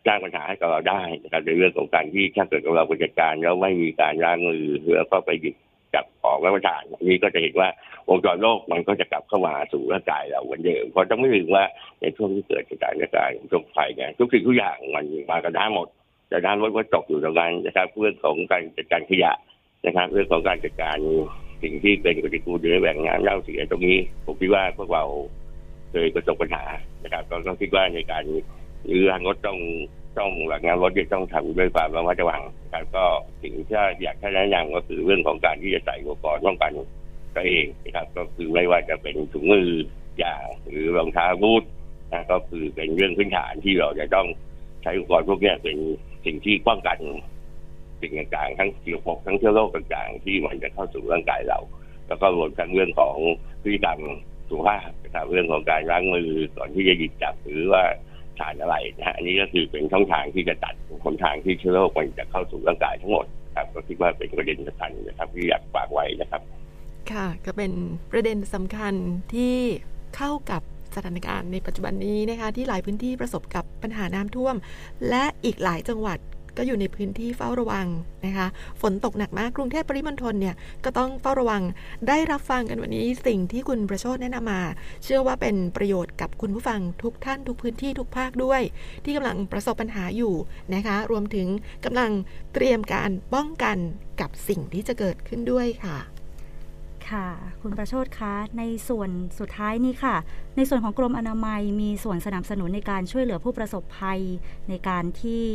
[0.07, 4.65] สร้างปัญหาให้กับเราได้นะครับในเรื่องของการที่ถ้าเกิดเราบริจัดการแล้วไม่มีการล้างมือ
[4.97, 5.55] แล้วก็ไปหยิบ
[5.93, 7.69] จับของรับประทานอันนี้ก็จะเห็นว่า
[8.09, 11.63] วงจรโลกมันก็จะกลับเข้ามาสู่ร่างกายเราเหมือนเดิมเพราะต้องไม่ลืมว่า
[12.01, 15.87] ในช่วงที่เกิดเหตุการณ์การณ์ช่วงไฟเนี่ยทุกสิ่งทุกอย่างมันมากระด้าหมด
[16.29, 19.31] แต่ด้านรถก็ตกอยู่ตรงนั้นนะครับ เรื่องของการจัดการขยะ
[19.85, 20.97] นะครับ เรื่องของการจัดการ
[21.63, 25.03] สิ่งที่เป็นปฏิกูลอยู่ในแหล่งน้ำเน่าเสียตรงนี้ ผมคิดว่าพวกเรา
[25.91, 26.63] เคยประสบปัญหา
[27.03, 28.23] นะครับก็ต้องคิดว่าในการ
[28.85, 29.59] หรือทางรถต้อง
[30.17, 33.05] ต้องหลังงานรถจะต้องทำด้วยความระมัดระวังนะครับก็
[33.41, 36.71] สิ่งที่อยากให้แนะนำก็คือเรื่องของการที่จะใส่อุปกรณ์ป้องกัน
[37.35, 39.69] ตัวเองนะครับ ก็คือไม่ว่าจะเป็นถุงมือ
[40.23, 41.63] ยางหรือรองเท้าบูท
[42.13, 44.27] นะก็คือเป็นเรื่องพื้นฐานที่เราจะต้อง
[44.87, 45.77] ช้อุปกรณ์พวกนี้เป็น
[46.25, 46.97] สิ่งที่ป้องกัน
[48.01, 51.59] สิ่งต่างๆ ทั้งเกี่ยวกับทั้งเชื้อโรคต่างๆ ที่มันจะเข้าสู่ร่างกายเรา
[52.07, 53.15] แล้วก็รวมทั้งเรื่องของ
[53.61, 53.99] พฤติกรรม
[54.49, 57.83] สุขภาพนะครับเรื่องของการล้างมือก่อนที่จะหยิบจับหรือว่า
[58.39, 66.41] ทานอะไรนะฮะอันนี้ก็คือเป็นช่องทางที่จะตัดหนทางที่เชื้อโรคมันจะเข้าสู่ร่างกายทั้งหมดครับก็คิดว่าเป็นประเด็นสำคัญนะครับที่อยากฝากไว้นะครับ
[67.11, 67.71] ค่ะก็เป็น
[68.11, 68.93] ประเด็นสำคัญ
[69.33, 69.55] ที่
[70.17, 70.61] เข้ากับ
[70.97, 74.55] สถานการณ์ในปัจจุบันนี้นะคะที่หลายพื้นที่ประสบกับปัญหาน้ำท่วม
[75.09, 76.19] และอีกหลายจังหวัด
[76.57, 77.87] ก็อยู่ในพื้นที่เฝ้าระวัง
[78.25, 78.47] นะคะ
[78.81, 80.55] ฝนตกหนักมากกรุงเทพปริมณฑลเนี่ย
[80.85, 81.63] ก็ต้องเฝ้าระวัง
[82.07, 84.61] ได้รับฟังกันวันนี้สิ่งที่คุณประโชดแนะนำมา
[85.03, 88.61] เชื่อว่าเป็นประโยชน์กับคุณผู้ฟังทุกท่านทุกพื้นที่ทุกภาคด้วย
[89.03, 90.33] ที่กำลังประสบปัญหาอยู่
[90.75, 91.47] นะคะ รวมถึง
[91.85, 92.11] กำลัง
[92.53, 93.77] เตรียมการป้องกัน
[94.21, 96.16] กับสิ่งที่จะเกิดขึ้นด้วยค่ะ
[97.11, 97.27] ค่ะ
[97.61, 100.15] คุณประโชดคะ ในส่วนสุดท้ายนี้ค่ะ
[100.55, 104.21] ในส่วนของกรมอนามัยมีส่วนสนับสนุนในการช่วยเหลือผู้ประสบภัย
[104.69, 105.45] ในการที่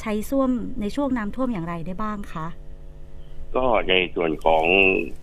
[0.00, 2.46] ใช้ส้วมในช่วงน้ำท่วมอย่างไรได้บ้างคะ
[3.56, 4.64] ก็ในส่วนของ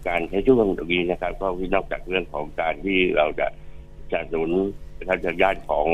[0.08, 3.48] การใช้ช่วงตรงนี้นะครับ ก็นอกจากเรื่องของการที่เราจะ
[4.12, 4.52] จะหนุน
[5.10, 5.88] ทางญาติของ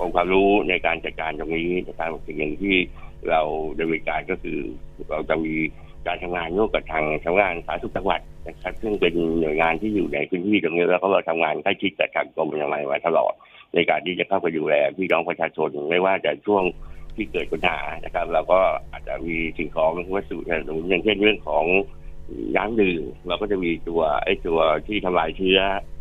[0.00, 2.76] องค์ความรู้ในการจัดการตรงนี้นะครับสิ่งหนึ่งที่
[3.30, 3.40] เรา
[3.78, 4.58] ดำเนินการก็คือ
[5.10, 5.54] เราจะมี
[6.06, 13.32] การทำงานร่วมกับทางชาวงานสาธารณสุขจังหวัดนะครับซึ่งเป็นหน่วยงานที่อยู่ในพื้นที่ตรงนี้แล้วก็เราทำงานใกล้ชิดกับทางกรมอนามัยมาตลอด
[13.74, 16.62] ในการที่จะเข้าไปดูแลพี่น้องประชาชนไม่ว่าจะช่วง
[17.16, 18.60] ที่เกิดปัญหานะครับเราก็
[18.92, 21.64] อาจจะมีสิ่งของวัสดุสนับสนุนอย่างเช่นเรื่องของ
[22.56, 25.58] น้ำดื่มเราก็จะมีตัวไอ้ตัวที่ทำลายเชื้อ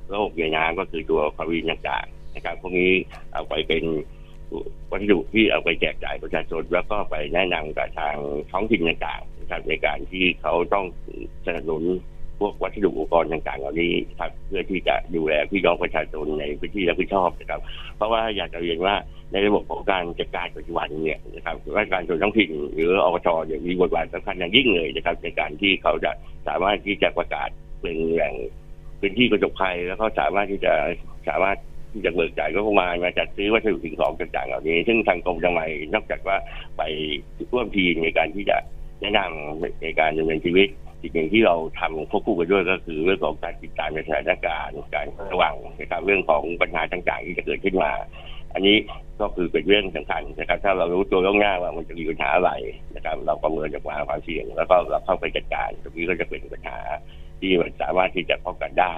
[0.10, 2.92] โรคในน้ำก็คือตัวคลอรีนต่างๆนะครับพวกนี้
[3.34, 3.84] เอาไปเป็น
[4.92, 8.16] วัสดุที่เอาไปแจกจ่ายประชาชนแล้วก็ไปแนะนำกับทาง
[8.52, 10.86] ท้องถิ่นต่าง นะครับในการที่เขาต้อง
[11.46, 11.84] สนับสนุน
[12.40, 17.62] พวกวัสดุอุปกรณ์ต่างๆเหล่านี้ครับเพื่อที่จะดูแลพี่น้องประชาชนในพื้นที่รับผิดชอบนะครับ
[17.98, 18.96] เพราะว่าอยากจะเรียนว่า
[19.32, 26.12] ในระบบของการจัดการปัจจุบันเนี่ยนะครับราชการส่วนท้องถิ่นหรืออบจเนี่ยมีบทบาทสำคัญอย่างยิ่งเลยนะครับ ในการที่เขาจะ
[26.48, 27.50] สามารถที่จะประกาศ
[27.82, 28.34] เป็นแหล่ง
[29.00, 30.74] พื้นที่กระจกภัยแล้วก็สามารถที่จะ
[31.28, 31.58] สามารถ
[31.94, 36.38] ที่จะเบิกจ่ายก็ประมาณมาจัดซื้อวัสดุสิ่งของต่างๆเหล่านี้ ซึ่งทางกรมจังหวัดนอกจากว่า
[36.78, 36.82] ไป
[37.52, 38.58] ร่วมทีมในการที่จะ
[39.02, 40.68] แนะนำในการดำเนินชีวิต
[41.02, 47.92] สิ่งหนึ่งที่เราทำควบคู่กันด้วยก็คือเรื่องของการติดตามในสถานการณ์การระวังนะครับเรื่องของปัญหาต่างๆที่จะเกิดขึ้นมา
[48.54, 48.76] อันนี้
[49.22, 52.52] ก็คือเป็นเรื่องสำคัญนะครับ ถ้าเรารู้ตัวล่วงหน้าว่ามันจะมีปัญหาอะไร
[52.96, 56.80] นะครับ เราประเมินจากความเสี่ยง แล้วก็เราเข้าไปจัดการตรงนี้ก็จะเป็นปัญหา
[57.40, 58.94] ที่มันสามารถที่จะป้องกันได้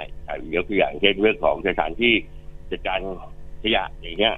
[0.55, 2.13] ยกตัวอย่างเช่นเรื่องของสถานที่
[2.71, 2.99] จัดการ
[3.63, 4.33] ขยะอย่างเงี้ย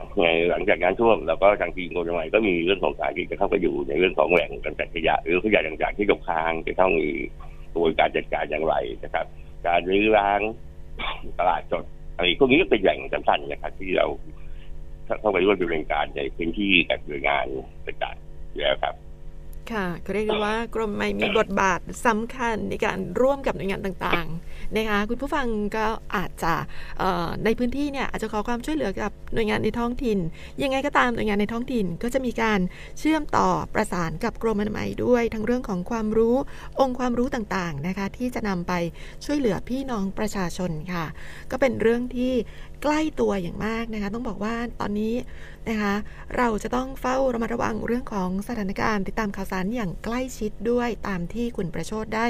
[0.50, 7.10] หลังจากงานช่วงแล้วก็ทางทีมโกลไมก็มีเรื่องของสายที่จะเข้าไปอยู่ในเรื่องของแหล่งการจัดขยะ หรือขยะต่างๆที่ตกค้างจะต้องมี
[7.72, 9.26] กระบวนการจัดการอย่างไรนะครับ
[9.68, 10.40] การรื้อร้าง
[11.40, 11.84] ตลาดสด
[12.16, 14.06] อะไรพวกนี้ก็เป็นแหล่งสำคัญนะครับ ที่เรา
[15.20, 17.46] เข้าไปร่วมดำเนินการในพื้นที่กับหน่วยงาน
[17.86, 18.96] ต่างๆอยู่แล้วครับ
[19.73, 26.54] ค่ะก็เรียกได้ว่ากรมไม่มีบทบาทสำคัญในการร่วมกับหน่วยงานต่างๆนะคะคุณผู้ฟังก็อาจจะ
[27.45, 30.19] ในพื้นที่เนี่ยอาจจะขอความช่วยเหลือกับหน่วยงานในท้องถิ่น
[30.62, 32.60] ยังไงก็ตามหน่วยงานในท้องถิ่น ก็จะมีการ
[32.99, 36.36] เชื่อมต่อประสานกับกรมอนามัยด้วย ทั้งเรื่องของความรู้
[36.80, 38.73] องค์ความรู้ต่างๆนะคะที่จะนำไป
[39.25, 41.06] ช่วยเหลือพี่น้องประชาชนค่ะ
[41.51, 42.34] ก็เป็นเรื่องที่
[42.88, 45.13] ใกล้ตัวอย่างมากนะคะต้องบอกว่าตอนนี้
[45.69, 45.93] นะคะ
[46.38, 52.28] เราจะต้องเฝ้าระมัดระวังเรื่องของสถานการณ์ติดตามข่าวสารอย่างใกล้ชิดด้วยตามที่คุณประโชดได้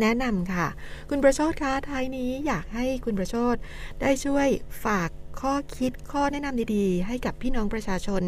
[0.00, 0.66] แนะนำค่ะ
[1.10, 3.56] คุณประโชดคะท้ายนี้อยากให้คุณประโชด
[4.00, 4.48] ได้ช่วย
[4.84, 8.22] ฝาก ข้อคิดข้อแนะนำดีๆ ให้กับพี่น้องประชาชน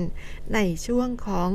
[0.54, 1.48] ในช่วงของ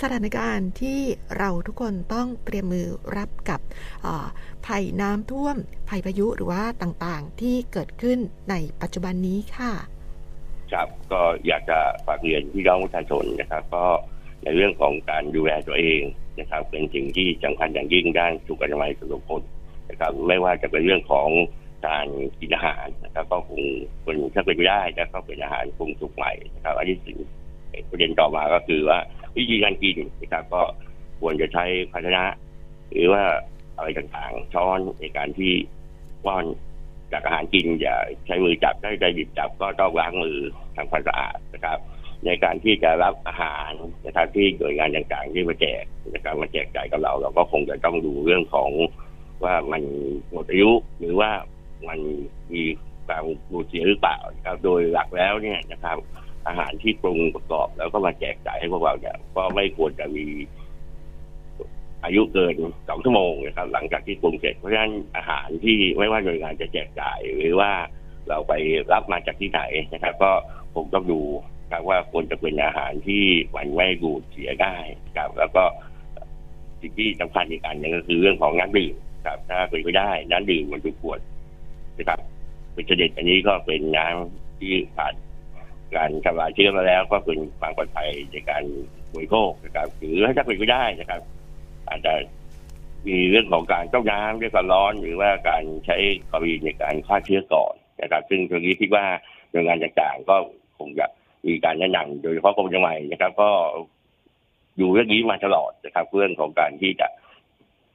[0.00, 1.00] สถานการณ์ที่
[1.38, 3.60] เราทุกคนต้องเตรียมมือรับกับ
[4.66, 5.56] ภัยน้ำท่วม
[5.88, 8.18] ภัยพายุหรือว่าต่างๆ ที่เกิดขึ้น
[8.50, 9.72] ในปัจจุบันนี้ค่ะ
[10.72, 13.84] ครับก็อยากจะฝากเรียนพี่น้องประชาชนนะครับ ก็
[14.44, 16.02] ในเรื่องของการดูแลตัวเอง
[16.40, 19.42] นะครับ เป็นสิ่งที่สำคัญอย่างยิ่งด้านสุขอนามัยส่วนบุคคล
[19.90, 21.28] นะครับ ไม่ว่าจะเป็นเรื่องของ
[21.86, 22.06] การ
[22.40, 23.62] กินอาหารนะครับ ก็คง
[24.02, 27.18] เป็นถ้าเป็นไม่ได้จะก็เป็นอาหารปรุงสุกใหม่นะครับ อันที่สิ่ง
[27.88, 28.98] ประเด็นต่อมาก็คือว่า
[29.36, 30.62] วิธีการกินนะครับ ก็
[31.20, 32.24] ควรจะใช้ภาชนะ
[32.90, 33.22] หรือว่า
[33.76, 35.52] อะไรต่างๆช้อนในการที่
[36.24, 36.44] ป้อน
[37.12, 40.38] จากอาหารกินอย่าใช้มือจับถ้าจะหยิบจับก็ต้องล้างมือ
[40.76, 41.78] ทำความสะอาดนะครับ
[42.26, 43.70] ในการที่จะรับอาหาร
[44.06, 48.70] นะครับที่หน่วยงานต่างๆที่มาแจกนะครับมาแจกจ่ายกับเรา เราก็คงจะต้องดูเรื่องของ
[49.44, 49.82] ว่ามัน
[50.30, 51.30] หมดอายุหรือว่า
[51.88, 51.98] มัน
[52.52, 52.62] มี
[53.08, 55.96] การบูดเสียหรือเปล่านะครับโดยหลักแล้วเนี่ยนะครับ
[56.46, 60.26] อาหารที่ปรุงประกอบแล้วก็มาแจกจ่ายให้พวกเราเนี่ยก็ไม่ควรจะมี
[62.04, 62.54] อายุเกิน
[62.88, 67.72] สองชั่วโมงนะครับ หลังจากที่ปรุงเสร็จเพราะฉะนั้นอาหารที่ไม่ว่าหน่วยงานจะแจกจ่ายหรือว่า
[68.28, 68.52] เราไป
[68.92, 69.62] รับมาจากที่ไหน
[69.94, 70.32] นะครับ ก็
[70.74, 71.20] คงต้องดู
[71.70, 73.24] ครับว่าควรจะเป็นอาหารที่
[73.56, 74.76] มันไม่บูดเสียได้
[75.16, 75.62] ครับ แล้วก็
[76.80, 78.94] สิ่งที่สำคัญอีกอันหนึงก็คือเรื่องของน้ำดื่ม
[79.26, 81.20] ครับ ถ้าเป็นไปได้น้ำดื่มมันจะขวด
[82.00, 82.20] นะครับ
[82.72, 85.14] เป็นเด็จอันนี้ก็เป็นน้ำที่ผ่าน
[85.96, 88.64] การทำลายเชื้อมาแล้วก็เป็นความปลอดภัยในการ
[89.14, 91.20] บริโภคนะครับหรือถ้าเป็นไปได้นะครับ
[91.88, 92.12] อาจจะ
[93.06, 95.96] มีเรื่องของการต้มน้ำด้วยความร้อน หรือว่าการใช้
[96.30, 99.04] คลอรีในการฆ่าเชื้อก่อนนะครับ ซึ่งตรงนี้คิดว่า
[99.50, 100.36] หน่วยงานต่างๆ ก็
[100.78, 101.06] คงจะ
[101.46, 103.50] มีการแนะนำโดยเฉพาะกรมจังหวัดนะครับ ก็
[104.76, 107.08] อยู่เรื่องนี้มาตลอดนะครับ เรื่องของการที่จะ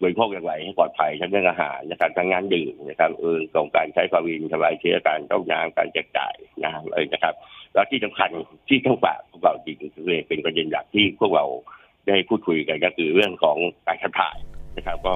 [0.02, 7.34] บริโภคอย่างไรให้ปลอดภัยทั้งเรื่องอาหารนะครับทั้งงานดื่มนะครับเรื่อของการใช้คลอรีนทำลายเชื้อการต้มน้ำการแจกจ่ายน้ำเลยนะครับ
[7.74, 8.30] แล้วที่สำคัญ
[8.68, 11.46] ที่ต้องฝากพวกเราจริงคือเป็นประเด็นหลักที่พวกเรา
[12.08, 14.38] ได้พูดคุยกันก็คือเรื่องของการขับถ่าย
[14.78, 15.14] นะครับ ก็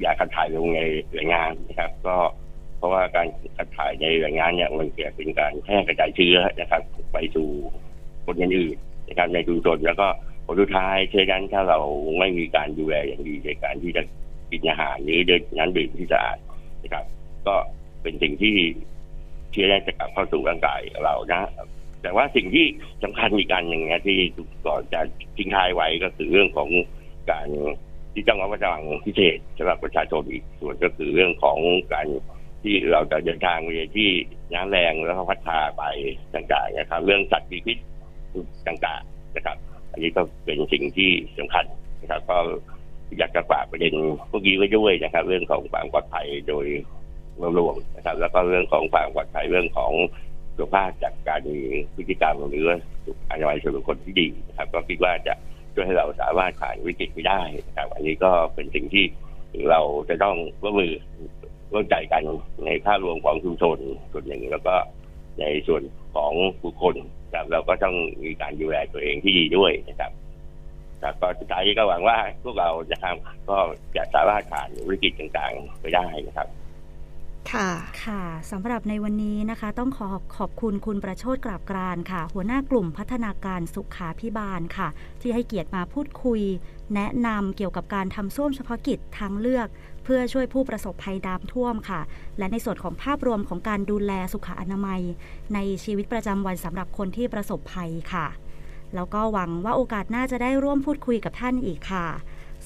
[0.00, 0.80] อย่าขับถ่ายลงใน
[1.14, 2.16] แรงงานนะครับ ก็
[2.78, 3.26] เพราะว่าการ
[3.58, 7.48] ขับถ่ายในแรงงานเนี่ยมันเกิดเป็นการแพร่กระจายเชื้อนะครับ ไปสู่
[8.26, 10.08] คนอื่นๆนะครับในชุมชนแล้วก็
[10.46, 11.78] ผลสุดท้ายเช่นนั้นถ้าเรา
[12.18, 14.02] ไม่มีการดูแลอย่างดีในการที่จะ
[14.50, 16.38] กินอาหารหรือเดินน้ำดื่มที่สะอาด
[16.82, 17.04] นะครับ
[17.46, 17.54] ก็
[18.02, 18.56] เป็นสิ่งที่
[19.52, 21.40] เชื้อได้จะกลับเข้าสู่ร่างกายเรานะ
[22.02, 22.66] แต่ว่าสิ่งที่
[23.04, 24.18] สำคัญอีกการหนึ่งนะที่
[24.66, 25.00] ก่อนจะ
[25.36, 26.68] ทิ้งท้ายไว้ก็คือเรื่องของ
[27.30, 27.46] การ
[28.12, 31.58] ที่ต้องระมัดระวังพิเศษสำหรับประชาชนอีกส่วนก็คือเรื่องของ
[31.92, 32.06] การ
[32.62, 34.10] ที่เราจะเดินทางไปที่
[34.54, 35.84] น้ำแรงแล้วก็พัดพาไป
[36.34, 37.78] ต่างๆนะครับ เรื่องสัตว์มีพิษ
[38.66, 39.56] ต่างๆนะครับ
[39.96, 41.64] อันนี้ก็เป็นสิ่งที่สำคัญ
[42.02, 42.36] นะครับ ก็
[43.18, 43.94] อยากจะฝากประเด็น
[44.30, 46.66] พวกนี้ไว้ด้วยนะครับ เรื่องของความปลอดภัยโดย
[47.58, 49.92] รวมนะครับ แล้วก็เรื่องของความปลอดภัยเรื่องของ
[50.56, 51.58] สุขภาพจากการมี
[51.94, 52.76] พฤติกรรมหรือว่า
[53.30, 55.34] อนามัยส่วนบุคคลที่ดีนะครับ ก็คิดว่าจะ
[55.74, 59.04] ช่วยให้เราสามารถผ่านวิกฤตไปได้นะครับ อันนี้ก็เป็นสิ่งที่
[59.70, 60.92] เราจะต้องร่วมมือ
[61.72, 62.22] ร่วมใจกัน
[62.66, 63.78] ในภาพรวมของชุมชน
[64.12, 64.74] ส่วนหนึ่งแล้วก็
[65.40, 65.82] ในส่วน
[66.14, 66.32] ของ
[66.64, 66.96] บุคคล
[67.36, 70.10] นะครับ เราก็ต้องมีการดูแลตัวเองที่ดีด้วยนะครับ
[71.02, 73.58] ครับก็สุดท้ายก็หวังว่าพวกเราจะทำก็
[73.96, 76.48] จะสามารถผ่านวิกฤตต่างๆ ไปได้นะครับ
[77.52, 77.70] ค่ะ
[78.04, 84.88] ค่ะสำหรับในวันนี้นะคะ ต้องขอขอบคุณคุณประโชดกราบกรานค่ะ หัวหน้ากลุ่มพัฒนาการสุขาพิบาลค่ะ
[85.20, 86.40] ที่ให้เกียรติมาพูดคุย
[86.94, 89.68] แนะนำเกี่ยวกับการทำส้วมเฉพาะกิจทางเลือก
[90.08, 92.00] เพื่อช่วยผู้ประสบภัยน้ำท่วมค่ะ
[92.38, 95.00] และในส่วนของภาพรวมของการดูแลสุขอนามัย
[95.54, 98.26] ในชีวิตประจำวันสำหรับคนที่ประสบภัยค่ะ
[98.94, 102.06] แล้วก็หวังว่าโอกาสหน้าจะได้ร่วมพูดคุยกับท่านอีกค่ะ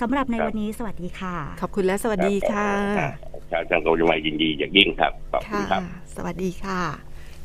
[0.01, 2.69] สำหรับในวันนี้สวัสดีค่ะ ขอบคุณและสวัสดีค่ะ
[3.53, 5.83] ทางทางกรมจังหวัดยินดีอย่างยิ่งครับขอบคุณค่ะครับ
[6.17, 6.81] สวัสดีค่ะ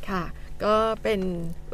[0.08, 0.22] ค่ะ
[0.64, 1.20] ก็เป็น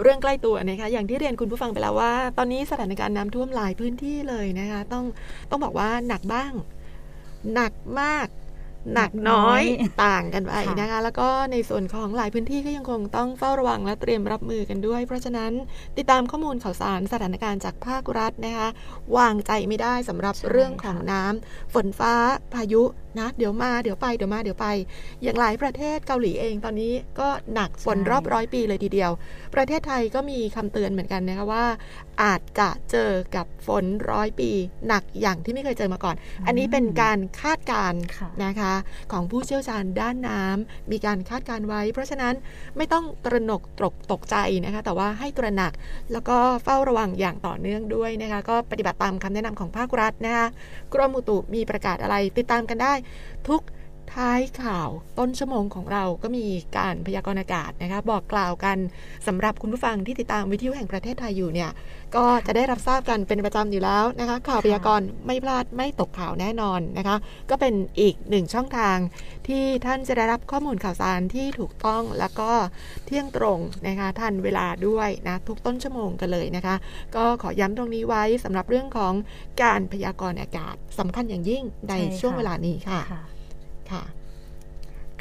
[0.03, 5.05] เรื่องใกล้ตัวนะคะ อย่างที่เรียนคุณผู้ฟังไปแล้วว่า ตอนนี้สถานการณ์น้ำท่วมหลายพื้นที่เลยนะคะ ต้อง
[5.51, 6.53] ต้องบอกว่าหนักบ้าง
[7.55, 8.27] หนักมาก
[8.95, 15.53] หนักน้อยหนักน้อยต่างกันไปค่ะนะคะ แล้วก็ในส่วนของหลายพื้นที่ก็ยังคงต้องเฝ้าระวังและเตรียมรับมือกันด้วย เพราะฉะนั้น
[15.97, 18.69] ติดตามข้อมูลข่าวสารสถานการณ์จากภาครัฐนะคะ
[19.17, 22.15] วางใจไม่ได้สำหรับใช่เรื่องของค่ะน้ำฝนฟ้า
[22.55, 22.83] พายุ
[23.19, 24.67] นะเดี๋ยวมาเดี๋ยวไปเดี๋ยวมาเดี๋ยวไป
[25.23, 29.11] อย่างหลายประเทศเกาหลีเองตอนนี้ก็หนักฝนรอบร้อยปีเลยทีเดียว
[29.55, 31.65] ประเทศไทยก็มีคำเตือนเหมือนกันนะคะว่า
[32.23, 34.51] อาจจะเจอกับฝนร้อยปี
[34.89, 38.73] หนักอย่างที่ไม่เคยเจอมาก่อน อันนี้เป็นการคาดการณ์ค่ะนะคะ
[39.13, 42.35] ของผู้เชี่ยวชาญด้านน้ำมีการคาดการณ์ไว้ เพราะฉะนั้น
[42.77, 45.73] ไม่ต้องตระหนกตกตกใจนะคะ แต่ว่าให้ตระหนัก
[46.13, 50.47] แล้วก็เฝ้าระวังอย่างต่อเนื่องด้วยนะคะก็ปฏิบัติตามคำแนะนำของภาครัฐนะคะ
[50.95, 52.93] กรมอุตุมีประกาศอะไรติดตามกันได้
[53.49, 53.63] ทุก
[54.15, 56.47] ท้ายข่าวต้นชั่วโมงของเราก็มี
[56.79, 58.79] การพยากรณ์อากาศนะคะบอกกล่าวกัน
[59.27, 61.71] สำหรับคุณผู้ฟังที่ติดตามวิทยุแห่งประเทศไทยอยู่เนี่ย
[62.17, 67.17] ก็จะได้รับทราบกันเป็นประจำอยู่แล้วนะคะข่าวพยากรณ์ไม่พลาดไม่ตกข่าวแน่นอนนะคะ
[67.51, 68.97] ก็เป็นอีกหนึ่งช่องทาง
[69.49, 72.51] ที่ท่านจะได้รับข้อมูลข่าวสารที่ถูกต้องแล้วก็
[73.07, 76.75] เที่ยงตรงนะคะทันเวลาด้วยนะทุกต้นชั่วโมงกันเลยนะคะ
[77.17, 79.13] ก็ขอย้ำตรงนี้ไว้สำหรับเรื่องของ
[79.63, 83.03] การพยากรณ์อากาศสำคัญอย่างยิ่งในใช่ค่ะช่วงเวลานี้ค่ะ
[83.93, 84.03] ค่ะ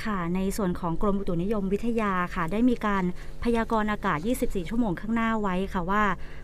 [0.03, 3.03] ค่ะในส่วนของกรมอุตุนิยมวิทยาค่ะ ได้มีการ
[3.43, 6.03] พยากรณ์อากาศ 24 ชั่วโมงข้างหน้าไว้ค่ะว่า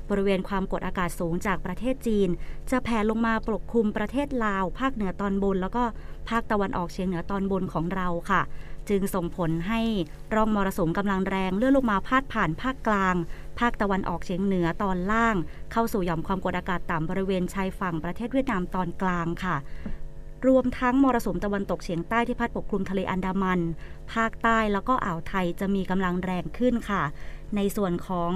[0.10, 2.30] บริเวณความกดอากาศสูงจากประเทศจีน
[2.72, 5.84] จะแผ่ลงมาปกคลุมประเทศลาว ภาคเหนือตอนบน แล้วก็
[6.30, 8.42] ภาคตะวันออกเฉียงเหนือตอนบนของเราค่ะ
[8.90, 9.82] จึงส่งผลให้
[10.36, 13.16] ร่องมรสุมกำลังแรงเลื่อนลงมาพาดผ่านภาคกลาง
[13.60, 15.36] ภาคตะวันออกเฉียงเหนือตอนล่าง
[15.72, 19.56] เข้าสู่หย่อมความกดอากาศต่ำบริเวณชายฝั่งประเทศเวียดนามตอนกลางค่ะ
[20.48, 23.60] รวมทั้งมรสุมตะวันตกเฉียงใต้ที่พัดปกคลุมทะเลอันดามัน
[24.14, 27.04] ภาคใต้แล้วก็อ่าวไทยจะมีกำลังแรงขึ้นค่ะ
[27.56, 28.32] ในส่วนของ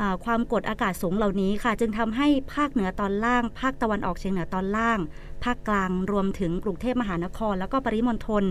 [0.00, 4.98] อความกดอากาศสูงเหล่านี้ค่ะ จึงทำให้ภาคเหนือตอนล่าง ภาคตะวันออกเฉียงเหนือตอนล่าง
[5.44, 8.44] ภาคกลางรวมถึงกรุงเทพมหานคร แล้วก็ปริมณฑล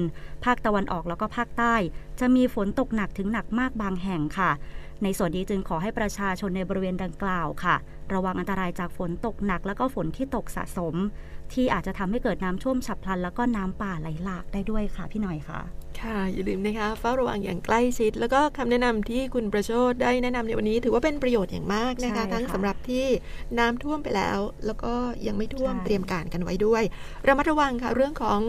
[0.45, 1.75] ภาคตะวันออกแล้วก็ภาคใต้
[2.19, 4.51] จะมีฝนตกหนักถึงหนักมากบางแห่งค่ะ
[5.03, 7.75] ในส่วนนี้จึงขอให้ประชาชนในบริเวณดังกล่าวค่ะ
[8.13, 10.95] ระวังอันตรายจากฝนตกหนัก แล้วก็ฝนที่ตกสะสม
[11.53, 15.61] ที่อาจจะทำให้เกิดน้ำท่วมฉับพลัน แล้วก็น้ำป่าไหลหลากได้ด้วยค่ะ พี่หน่อยค่ะ
[16.01, 23.05] ค่ะ อย่าลืมนะคะเฝ้าระวังอย่างใกล้ชิด แล้วก็คำแนะนำที่คุณประโชดได้แนะนำในวันนี้ ถือว่าเป็นประโยชน์อย่างมากนะคะใช่ค่ะทั้งสำหรับที่
[23.59, 24.93] น้ำท่วมไปแล้ว แล้วก็
[25.27, 26.83] ยังไม่ท่วมใช่เตรียมการกันไว้ด้วย
[27.27, 28.39] ระมัดระวังค่ะ เรื่องของ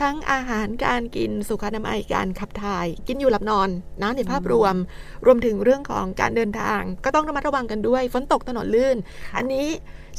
[0.00, 3.68] ทั้งอาหารการกินสุขอนามัยการขับถ่าย กินอยู่หลับนอน
[4.02, 4.74] นะในภาพรวม
[5.26, 8.96] รวมถึงเรื่องของการเดินทาง ก็ต้องระมัดระวังกันด้วย ฝนตกถนนลื่น
[9.36, 9.68] อันนี้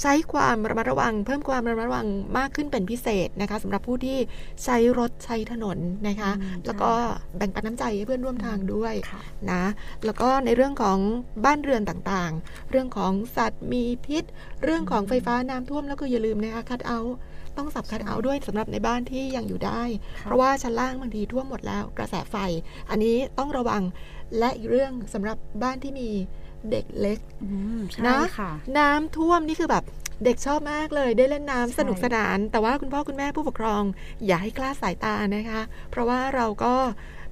[0.02, 4.18] ใช้ความระมัดระวัง เพิ่มความระมัดระวังมากขึ้นเป็นพิเศษนะคะสำหรับผู้ที่
[4.64, 5.78] ใช้รถใช้ถนน
[6.08, 6.92] นะคะอืมแล้วก็
[7.38, 9.64] แบ่งปันน้ำใจให้เพื่อนร่วมทางด้วยค่ะนะ
[10.06, 10.98] แล้วก็ในเรื่องของ
[11.46, 14.24] บ้านเรือนต่างๆ เรื่องของสัตว์มีพิษ
[14.64, 17.16] เรื่องของไฟฟ้าน้ำท่วมแล้วก็อย่าลืมนะคะคัดเอาท์
[17.58, 19.82] ต้องสับคัดเอาท์ด้วยสำหรับในบ้านที่ยังอยู่ได้
[20.20, 22.36] ค่ะเพราะว่าชั้นล่างบางทีท่วมหมดแล้วกระแสไฟ
[22.90, 23.82] อันนี้ต้องระวัง
[24.40, 26.10] และอีกเรื่องสำหรับบ้านที่มี
[26.70, 29.84] เด็กเล็กอืมใช่นะค่ะน้ำท่วมนี่คือแบบ
[30.26, 33.84] เด็กชอบมากเลยได้เล่นน้ำใช่สนุกสนาน แต่ว่าคุณพ่อคุณแม่ผู้ปกครอง
[34.26, 36.76] อย่าให้คลาดสายตานะคะ เพราะว่าเราก็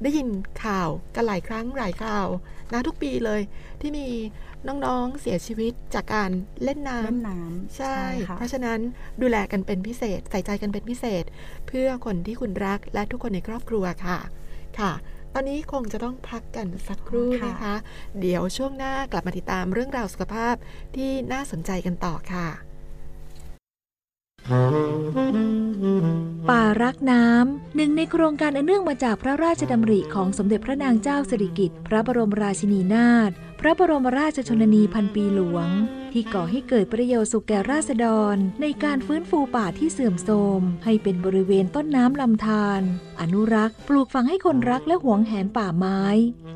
[0.03, 0.27] ได้ยิน
[0.63, 2.27] ข่าวกันหลายครั้งหลายข่าว
[2.73, 3.41] นะทุกปีเลย
[3.81, 4.07] ที่มี
[4.67, 6.31] น้องๆเสียชีวิตจากการ
[6.63, 8.79] เล่นน้ำเล่นน้ำใช่ค่ะเพราะฉะนั้น
[9.21, 11.23] ดูแลกันเป็นพิเศษ ใส่ใจกันเป็นพิเศษ
[11.67, 14.19] เพื่อคนที่คุณรักและทุกคนในครอบครัวค่ะ
[14.79, 14.91] ค่ะ
[15.33, 17.75] ตอนนี้คงจะต้องพักกันสักครู่นะคะ
[18.19, 20.55] เดี๋ยวช่วงหน้ากลับมาติดตามเรื่องราวสุขภาพ
[20.95, 22.47] ที่น่าสนใจกันต่อค่ะ
[26.49, 35.67] ป่ารักน้ำหนึ่งในโครงการอันเนื่องมาจากพระราชดำริของสมเด็จพระนางเจ้าสิริกิติ์พระบรมราชินีนาถพระบรมราชชนนีพันปีหลวง
[36.13, 42.81] ที่ก่อให้เกิดประโยชน์สุขแก่ราษฎร ในการฟื้นฟูป่าที่เสื่อมโทรม ให้เป็นบริเวณต้นน้ำลำธาร
[43.21, 46.01] อนุรักษ์ ปลูกฝังให้คนรักและหวงแหนป่าไม้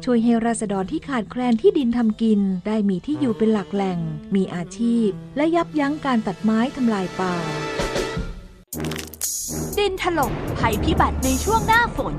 [0.04, 4.00] ช่วยให้ราษฎรที่ขาดแคลนที่ดินทำกิน ได้มีที่อยู่เป็นหลักแหล่ง
[4.36, 7.36] มีอาชีพ และยับยั้งการตัดไม้ทำลายป่า
[9.80, 12.16] ดินถล่มภัยพิบัติในช่วงหน้าฝน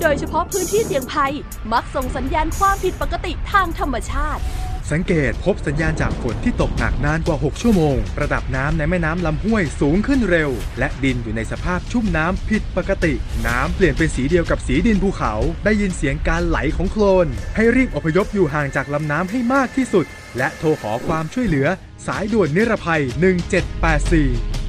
[0.00, 1.32] โดยเฉพาะพื้นที่เสี่ยงภัย
[1.72, 4.42] มักส่งสัญญาณความผิดปกติทางธรรมชาติ
[4.90, 13.12] สังเกตพบสัญญาณจากฝนที่ตกหนักนานกว่า 6 ชั่วโมง ระดับน้ำในแม่น้ำลำห้วยสูงขึ้นเร็ว และดินอยู่ในสภาพชุ่มน้ำผิดปกติ
[13.46, 21.66] น้ำเปลี่ยนเป็นสีเดียวกับสีดินภูเขา ได้ยินเสียงการไหลของโคลน ให้รีบอพยพอยู่ห่างจากลำน้ำให้มากที่สุด และโทรขอความช่วยเหลือ
[22.06, 24.62] สายด่วนนิรภัย 1784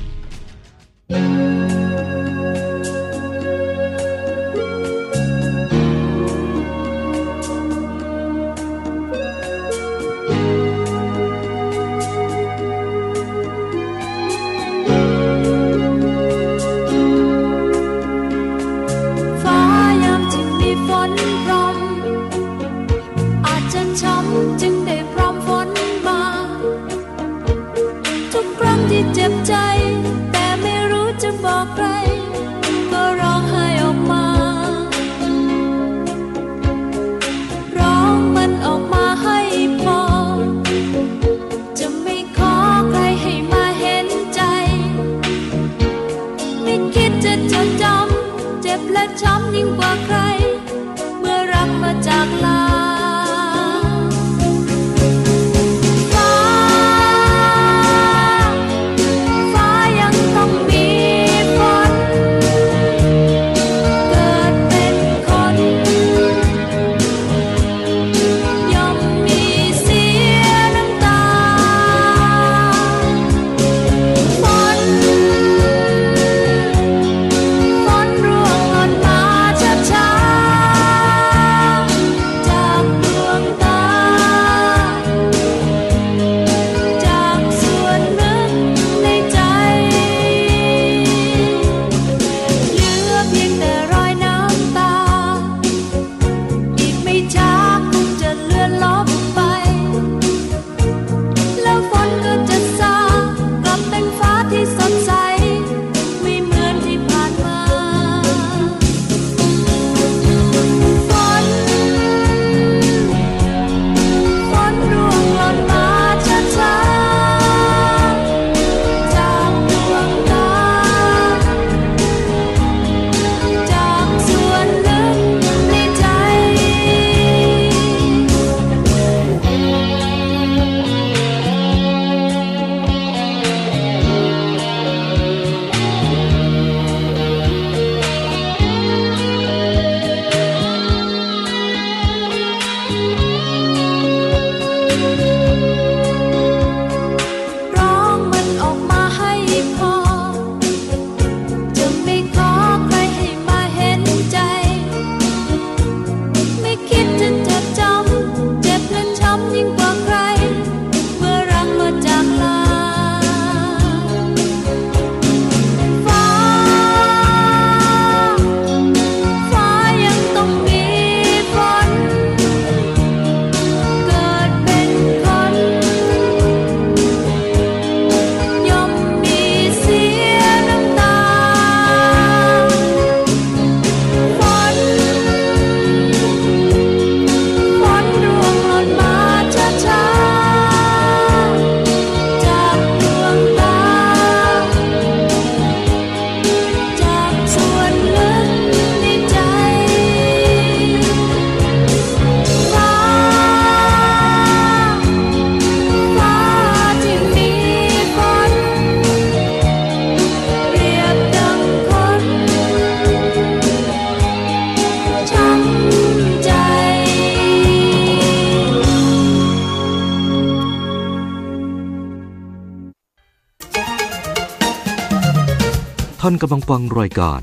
[226.45, 227.41] กำลังฟังรายการ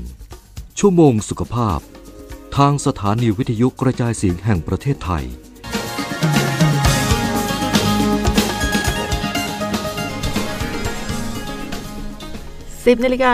[0.79, 1.79] ชั่วโมงสุขภาพ
[2.57, 5.25] ทางสถานีวิทยุกระจายเสียงแห่งประเทศไทย
[12.85, 13.33] 10นาฬิกา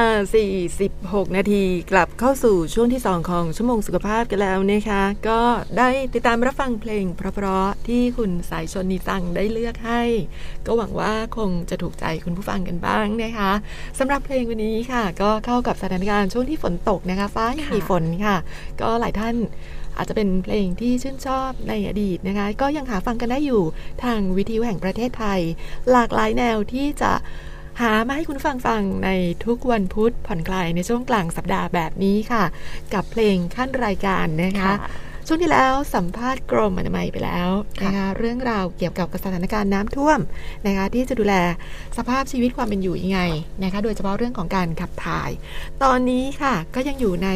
[0.67, 5.41] 46 นาทีกลับเข้าสู่ช่วงที่ 2 ของชั่วโมงสุขภาพกันแล้วนะคะ ก็
[5.77, 10.03] ได้ติดตามรับฟังเพลงเพราะๆที่คุณสายชนนีตังได้เลือกให้
[10.65, 13.51] ก็หวังว่าคงจะถูกใจคุณผู้ฟังกันบ้างนะคะ
[13.99, 18.35] สำหรับเพลงวันนี้ค่ะ ก็เข้ากับสถานการณ์ช่วงที่ฝนตกนะคะ ฟ้ายังมีฝนค่ะ
[18.81, 19.35] ก็หลายท่าน
[19.97, 23.63] อาจจะเป็นเพลงที่ชื่นชอบในอดีตนะคะ ก็ยังหาฟังกันได้อยู่
[24.03, 25.41] ทางวิทยุแห่งประเทศไทย
[25.91, 27.13] หลากหลายแนวที่จะ
[27.81, 29.09] หามาให้คุณฟังฟังใน
[29.45, 32.43] ทุกวันพุธผ่อนคลายในช่วงกลางสัปดาห์แบบนี้ค่ะ
[32.93, 34.71] กับเพลงขั้นรายการนะคะ
[35.27, 37.49] ช่วงที่แล้วสัมภาษณ์กรมอนามัยไปแล้ว
[37.83, 40.19] นะคะเรื่องราวเกี่ยวกับสถานการณ์น้ำท่วม
[40.67, 41.35] นะคะที่จะดูแล
[41.97, 43.21] สภาพชีวิตความเป็นอยู่ยังไง
[43.63, 45.29] นะคะโดยเฉพาะเรื่องของการขับถ่าย
[45.83, 47.29] ตอนนี้ค่ะก็ยังอยู่ใน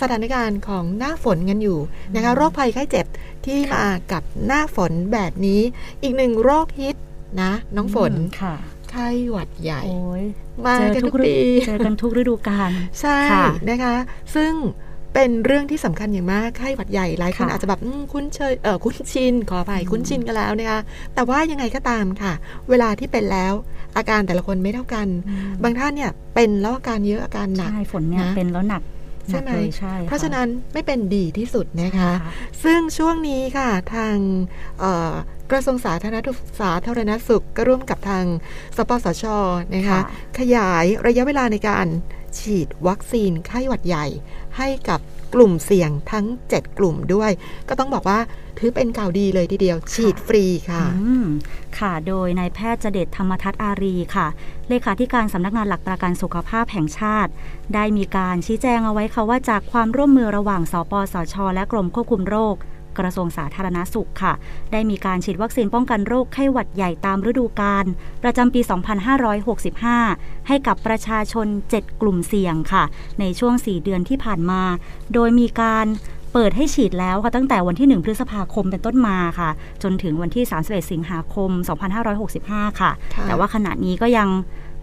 [0.00, 1.78] สถานการณ์ของหน้าฝนกันอยู่
[2.14, 3.06] นะคะโรคภัยไข้เจ็บ
[3.46, 5.60] ที่มากับหน้าฝนแบบนี้
[6.02, 6.96] อีกหนึ่งโรคฮิต
[7.42, 8.12] นะน้องฝน
[8.42, 8.54] ค่ะ
[8.90, 10.24] ไข้หวัดใหญ่โอ้ย
[10.66, 11.36] มาเจอกันทุทุกกฤปี
[11.66, 12.70] เจอกันทุกฤดูกาล
[13.00, 13.94] ใช่ค่ะนะคะ
[14.34, 14.52] ซึ่ง
[15.14, 20.80] เป็นเรื่องที่สำคัญอย่างมากไข้หวัดใหญ่หลายคนค่ะอาจจะแบบอืมคุ้นเชยเออคุ้นชินขออภัยคุ้นชินกันแล้วนะคะ
[21.14, 22.32] แต่ว่ายังไงก็ตามค่ะ
[22.70, 23.52] เวลาที่เป็นแล้ว
[23.96, 25.08] อาการแต่ละคนไม่เท่ากัน
[25.62, 28.82] บางท่านเนี่ยเป็นแล้วอาการเยอะอาการหนักใช่ฝนเนี่ยนะเป็นแล้วหนัก
[29.30, 32.32] ใช่ไหมนักเลยใช่เพราะค่ฉะนั้นไม่เป็นดีที่สุดนะคะค่ะ
[32.64, 34.16] ซึ่งช่วงนี้ค่ะทาง
[34.80, 35.12] เอ่อ
[35.50, 38.24] กระทรวงสาธารณสุขสาธารณสุขก็ร่วมกับทาง
[38.76, 39.24] สปสช
[39.74, 40.00] นะคะค่ะ
[40.38, 41.86] ขยายระยะเวลาในการ
[42.38, 44.06] ฉีดวัคซีนไข้หวัดใหญ่
[44.58, 45.00] ให้กับ
[45.34, 47.30] กลุ่มเสี่ยงทั้ง 7 กลุ่มด้วย
[47.68, 48.18] ก็ต้องบอกว่า
[48.58, 51.26] ถือเป็นข่าวดีเลยทีเดียว ฉีดฟรีค่ะอืม
[51.78, 54.26] ค่ะโดยนายแพทย์เจเดชธรรมทัศน์อารีค่ะ
[54.68, 57.30] เลขาธิการสำนักงานหลักประกันสุขภาพแห่งชาติ
[57.74, 62.56] ได้มีการชี้แจงเอาไว้ค่ะว่าจากความร่วมมือระหว่างสปสช และกรมควบคุมโรค
[62.98, 64.32] กระทรวงสาธารณสุขค่ะ
[64.72, 67.84] ได้มีการฉีดวัคซีนป้องกันโรคไข้หวัดใหญ่ตามฤดูกาล
[68.22, 68.60] ประจำปี
[69.94, 72.84] 2565 ให้กับประชาชน 7 กลุ่มเสี่ยงค่ะ
[73.20, 74.62] ในช่วง 4 เดือนที่ผ่านมา
[75.14, 75.86] โดยมีการ
[76.32, 79.50] เปิดให้ฉีดแล้วค่ะตั้งแต่วันที่ 1 พฤษภาคมเป็นต้นมาค่ะ
[79.82, 81.50] จนถึงวันที่ 31 สิงหาคม
[82.14, 84.28] 2565 ค่ะค่ะแต่ว่าขณะนี้ก็ยัง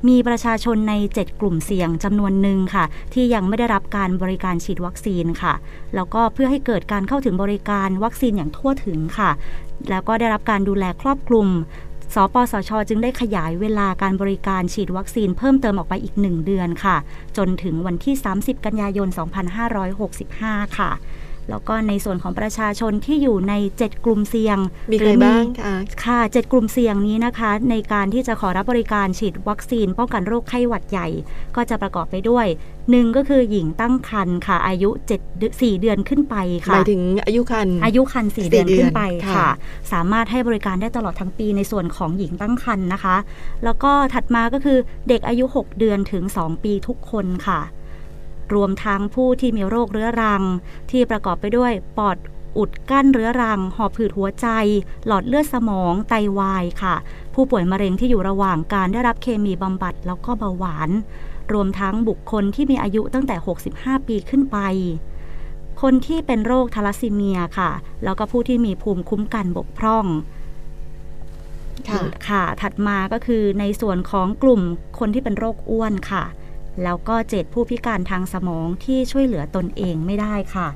[0.08, 5.54] มีประชาชนใน 7 กลุ่มเสี่ยงจำนวนหนึ่งค่ะ ที่ยังไม่ได้รับการบริการฉีดวัคซีนค่ะ
[5.96, 9.32] แล้วก็เพื่อให้เกิดการเข้าถึงบริการวัคซีนอย่างทั่วถึงค่ะ
[9.90, 11.48] แล้วก็ได้รับการดูแลครอบคลุม
[12.14, 16.96] สปสช จึงได้ขยายเวลาการบริการฉีดวัคซีนเพิ่มเติมออกไปอีก 1 เดือนค่ะ
[17.38, 19.08] จนถึงวันที่ 30 กันยายน
[19.94, 20.92] 2565 ค่ะ
[21.50, 24.58] แล้วก็ในส่วนของประชาชนที่อยู่ใน 7 กลุ่มเสี่ยง
[24.92, 25.76] มีใครหอบ้างคะ
[26.06, 31.08] ค่ะเจ็ดกลุ่มเสี่ยงนี้นะคะ ในการที่จะขอรับบริการฉีดวัคซีน ป้องกันโรคไข้หวัดใหญ่
[31.56, 32.48] ก็จะประกอบไปด้วย
[32.92, 36.36] หนึ่งก็คือหญิงตั้งครรภ์ค่ะ อายุ7เดือน4เดือนขึ้นไป
[36.66, 39.50] หค่ะมายถึงอายุคันอายุคันสี่4เดือนเดือนขึ้นไปค่ะค่ะ
[39.92, 43.18] สามารถให้บริการได้ตลอดทั้งปีในส่วนของหญิงตั้งครรภ์นะคะ
[43.64, 44.78] แล้วก็ถัดมาก็คือ
[45.10, 47.62] เด็กอายุ 6 เดือนถึง 2 ปีทุกคนค่ะ
[48.54, 50.44] รวมทั้งผู้ที่มีโรคเรื้อรัง
[50.92, 52.18] ที่ประกอบไปด้วยปอด
[52.58, 54.48] อุดกั้นเรื้อรัง หอบผืดหัวใจ
[55.06, 56.96] หลอดเลือดสมอง ไตวายค่ะ
[57.34, 60.90] ผู้ป่วยมะเร็งที่อยู่ระหว่างการได้รับเคมีบำบัดแล้วก็เบาหวาน
[61.54, 63.36] รวมทั้งบุคคลที่มีอายุตั้งแต่
[63.72, 64.58] 65 ปีขึ้นไป
[65.82, 67.72] คนที่เป็นโรคทาลัสซีเมียค่ะ
[68.04, 70.06] แล้วก็ผู้ที่มีภูมิคุ้มกันบกพร่อง
[71.90, 74.62] ค่ะค่ะถัดมาก็คือในส่วนของกลุ่ม
[75.00, 76.24] คนที่เป็นโรคอ้วนค่ะ
[76.84, 80.68] แล้วก็เจ็ดผู้พิการทางสมองที่ช่วยเหลือตนเองไม่ได้ค่ะ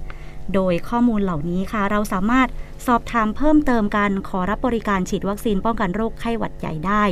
[0.53, 2.47] โดยข้อมูลเหล่านี้ค่ะ เราสามารถ
[2.87, 7.03] สอบถามเพิ่มเติมการขอรับบริการฉีดวัคซีนป้องกันโรคไข้หวัดใหญ่ได้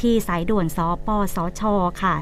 [0.00, 1.62] ที่สายด่วนสปสช
[2.02, 2.14] ค่ะ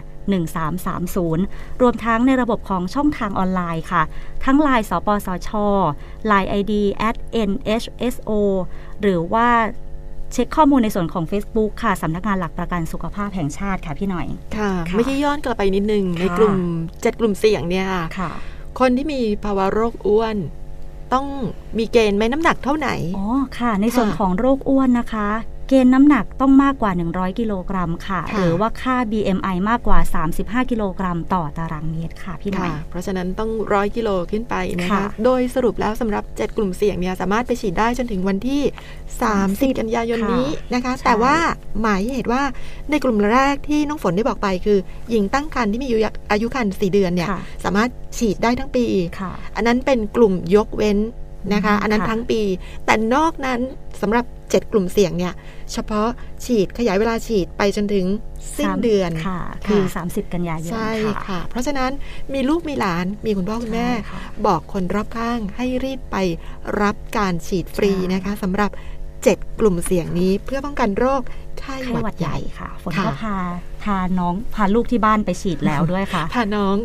[0.73, 4.03] 1330 รวมทั้งในระบบของช่องทางออนไลน์ค่ะ
[4.45, 5.51] ทั้ง Line สปสช
[6.31, 6.73] Line ID
[7.09, 7.17] at
[7.49, 8.31] nhso
[9.01, 9.49] หรือว่า
[10.33, 14.27] เช็คข้อมูลในส่วนของ Facebook ค่ะสำนักงานหลักประกันสุขภาพแห่งชาติค่ะพี่หน่อย
[14.57, 16.57] ค่ะค่ะไม่ใช่ย้อนกลับไปนิดนึง ในค่ะกลุ่ม
[17.03, 18.31] เจ็ดกลุ่มเสี่ยงเนี่ยค่ะค่ะ
[18.81, 20.37] คนที่มีภาวะโรคอ้วน
[21.13, 21.27] ต้อง
[21.79, 23.27] มีเกณฑ์ไหมน้ำหนักเท่าไหน อ๋อ
[23.59, 25.29] ค่ะ ในส่วนค่ะของโรคอ้วนนะคะ
[25.69, 29.99] เกณฑ์น้ำหนักต้องมากกว่า 100 กิโลกรัมค่ะค่ะ หรือว่าค่า BMI มากกว่า
[30.35, 38.63] 35 กิโลกรัมต่อตารางเมตรค่ะ พี่หน่อยค่ะเพราะฉะนั้นต้องร้อยกิโลขึ้นไปนะคะค่ะโดยสรุปแล้วสำหรับ 7 กลุ่มเสี่ยงเนี่ยสามารถไปฉีดได้จนถึงวันที่
[39.21, 41.37] 30 กันยายนนี้นะคะใช่แต่ว่า
[41.81, 42.43] หมายเหตุว่า
[42.91, 44.79] ในกลุ่มแรกที่น้องฝนได้บอกไปคือ
[45.11, 45.99] หญิงตั้งครรภ์ที่มีอายุ
[46.31, 48.85] อายุครรภ์4เดือนเนี่ยค่ะสามารถฉีดได้ทั้งปี
[49.21, 50.99] ค่ะอันนั้นเป็นกลุ่มยกเว้น
[51.55, 52.41] นะคะอืมอันนั้นค่ะทั้งปี
[52.85, 53.61] แต่นอกนั้น
[54.03, 54.25] สำหรับ
[54.57, 55.35] 7 กลุ่มเสี่ยงเนี่ย
[55.73, 56.09] เฉพาะ
[56.45, 58.07] ฉีดขยายเวลาฉีดไปจนถึง
[58.57, 61.91] สิ้นสามเดือนค่ะ คือ 30 กันยายนใช่ค่ะค่ะ เพราะฉะนั้น
[62.33, 66.17] มีลูกมีหลานมีคุณพ่อคุณแม่ใช่ค่ะบอกคนรอบข้างให้รีบไป
[66.83, 68.71] รับการฉีดฟรีใช่นะคะสำหรับ
[69.21, 71.23] 7 กลุ่มเสี่ยงนี้เพื่อป้องกันโรค
[71.61, 73.37] ไข้ไข้หหวัวัดดใหใหญ่ญ่ค่ะฝนค่ะก็พา
[73.85, 76.77] พาน้องพาลูกที่บ้านไปฉีดแล้วด้วยค่ะ พาน้อง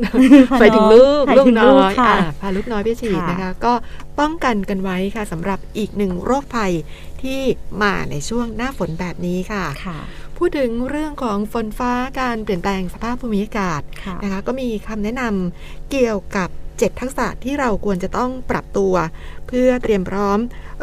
[0.52, 3.74] พาไปถึงลูกน้องลูกไปถึงน้ลูอกยค่ะอ่าพาลูกน้อยไปฉีดค่ะนะคะ ก็
[4.20, 6.72] ป้องกันกันไว้ค่ะสำหรับอีกหนึ่งโรคภัย
[7.24, 7.42] ที่
[7.82, 10.00] มาในช่วงหน้าฝนแบบนี้ค่ะค่ะ
[10.38, 18.94] พูดถึงเรื่องของฝนฟ้าการเปลี่ยนแปลงสภาพภูมิอากาศค่ะนะคะก็มีคำแนะนำเกี่ยวกับ7ทักษะที่เราควรจะต้องปรับตัว
[19.48, 20.40] เพื่อเตรียมพร้อม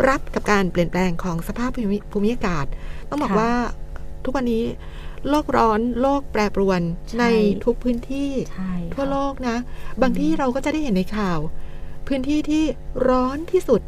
[0.08, 2.66] รับกับการเปลี่ยนแปลงของสภาพภูมิภูมิอากาศ
[3.08, 3.52] ต้องบอกค่ะว่า
[4.24, 4.64] ทุกวันนี้
[5.28, 6.80] โลกร้อนโลกแปรปรวน
[7.10, 7.24] ใช่ใน
[7.64, 9.56] ทุกพื้นที่ใช่ค่ะทั่วโลกนะ
[10.02, 11.38] บางที่เราก็จะได้เห็นในข่าว
[12.08, 12.64] พื้นที่ที่
[13.08, 13.80] ร้อนที่สุด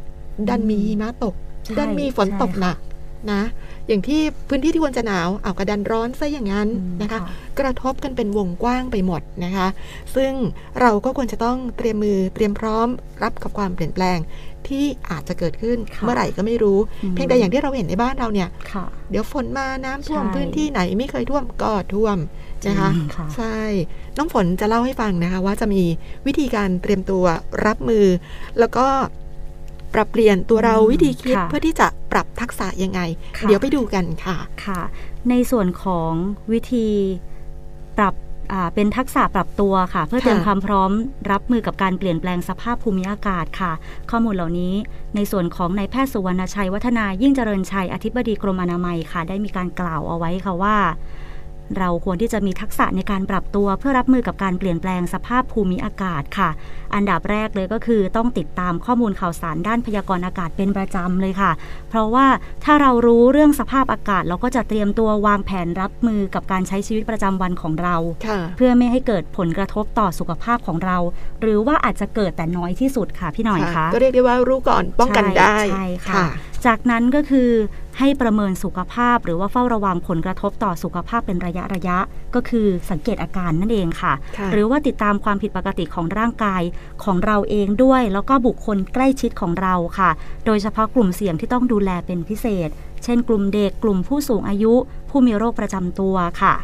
[0.49, 1.46] ดันมีหิมะตกใช่
[1.77, 2.77] ดันมีฝนตกใช่ค่ะหนัก
[3.31, 3.41] นะ
[3.87, 7.27] อย่างที่พื้นที่ที่ควรจะหนาวเอาวกระดันร้อนซะอย่างนั้นอืมนะคะค่ะ
[7.59, 9.67] กระทบกันเป็นวงกว้างไปหมดนะคะ
[10.15, 10.31] ซึ่ง
[10.81, 12.87] เราก็ควรจะต้องเตรียมมือเตรียมพร้อม
[13.23, 14.17] รับกับความเปลี่ยนแปลง
[14.67, 22.17] ที่อาจจะเกิดขึ้นค่ะเมื่อไหร่ก็ไม่รู้อืมเพียงแต่อย่างที่เราเห็นในบ้านเราเนี่ยค่ะเดี๋ยวฝนมาน้ำท่วมใช่พื้นที่ไหนไม่เคยท่วมก็ท่วม
[22.67, 23.57] นะคะจริงค่ะใช่
[24.17, 25.83] น้องฝนจะเล่าให้ฟังนะคะว่าจะมี
[26.27, 27.23] วิธีการเตรียมตัว
[27.65, 28.05] รับมือ
[28.59, 28.87] แล้วก็
[29.97, 33.01] ปรับเปลี่ยนตัวเราอืมวิธีคิดค่ะเพื่อที่จะปรับทักษะยังไง
[33.37, 34.81] ค่ะเดี๋ยวไปดูกันค่ะค่ะ
[35.29, 36.11] ในส่วนของ
[36.51, 36.87] วิธี
[37.97, 38.13] ปรับ
[38.51, 40.91] อ่าเป็นทักษะปรับตัวค่ะ เพื่อค่ะเตรียมความพร้อม
[41.31, 43.71] รับมือกับการเปลี่ยนแปลงสภาพภูมิอากาศค่ะ
[44.11, 44.73] ข้อมูลเหล่านี้
[45.15, 50.77] ในส่วนของนายแพทย์สุวรรณชัย วัฒนายิ่งเจริญชัยอธิบดีกรมอนามัยค่ะ ได้มีการกล่าวเอาไว้ค่ะว่า
[51.77, 56.49] เราควรที่จะมีทักษะในการปรับตัวเพื่อรับมือกับการเปลี่ยนแปลงสภาพภูมิอากาศค่ะ
[56.95, 61.51] อันดับแรกเลยก็คือต้องติดตามข้อมูลข่าวสารด้านพยากรณ์อากาศเป็นประจำเลยค่ะ
[61.89, 62.25] เพราะว่า
[62.63, 67.95] ถ้าเรารู้เรื่องสภาพอากาศ เราก็จะเตรียมตัววางแผนรับมือกับการใช้ชีวิตประจำวันของเรา
[68.27, 70.97] ค่ะเพื่อไม่ให้เกิดผลกระทบต่อสุขภาพของเรา
[71.41, 76.25] หรือว่าอาจจะเกิดแต่น้อยที่สุดค่ะพี่หน่อยคะก็เรียกได้ว่ารู้ก่อนป้องกันได้ใช่ค่ะ
[76.65, 77.49] จากนั้นก็คือ
[77.99, 81.97] ให้ประเมินสุขภาพ หรือว่าเฝ้าระวังผลกระทบต่อสุขภาพเป็นระยะระยะ
[82.35, 86.61] ก็คือสังเกตอาการนั่นเองค่ะค่ะ หรือว่าติดตามความผิดปกติของร่างกาย
[87.03, 90.09] ของเราเองด้วย แล้วก็บุคคลใกล้ชิดของเราค่ะ
[90.45, 92.69] โดยเฉพาะกลุ่มเสี่ยงที่ต้องดูแลเป็นพิเศษ
[93.03, 94.73] เช่น กลุ่มเด็กกลุ่มผู้สูงอายุ
[95.09, 96.55] ผู้มีโรคประจำตัวค่ะ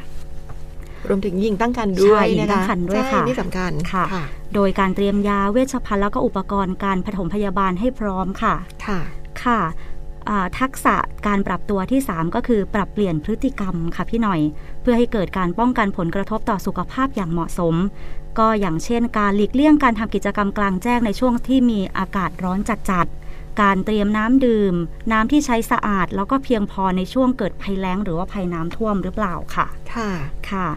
[1.09, 4.23] รวมถึงยิงตั้งครรภ์ด้วยใช่หญิงนะตั้คะงครรภ์ด้วยใช่ค่ะนี่สำคัญค่ะค่ะ
[4.55, 8.55] โดยการเตรียมยาเวชภัณฑ์แล้วก็อุปกรณ์การปฐมพยาบาลให้พร้อมค่ะ
[8.85, 8.99] ค่ะ
[9.43, 9.92] ค่ะอ่า
[10.59, 10.95] ทักษะ
[11.27, 14.41] การปรับตัวที่ 3 ก็คือปรับเปลี่ยนพฤติกรรมค่ะพี่หน่อย
[14.81, 17.75] เพื่อให้เกิดการป้องกันผลกระทบต่อสุขภาพอย่างเหมาะสม
[18.39, 24.73] ก็อย่างเช่น การหลีกเลี่ยงการทำกิจกรรมกลางแจ้งในช่วงที่มีอากาศร้อนจัดๆการเตรียมน้ำดื่ม
[25.11, 30.11] น้ำที่ใช้สะอาด แล้วก็เพียงพอในช่วงเกิดภัยแล้ง หรือว่าภัยน้ำท่วมหรือเปล่าค่ะ ค่ะ
[30.49, 30.67] ค่ะ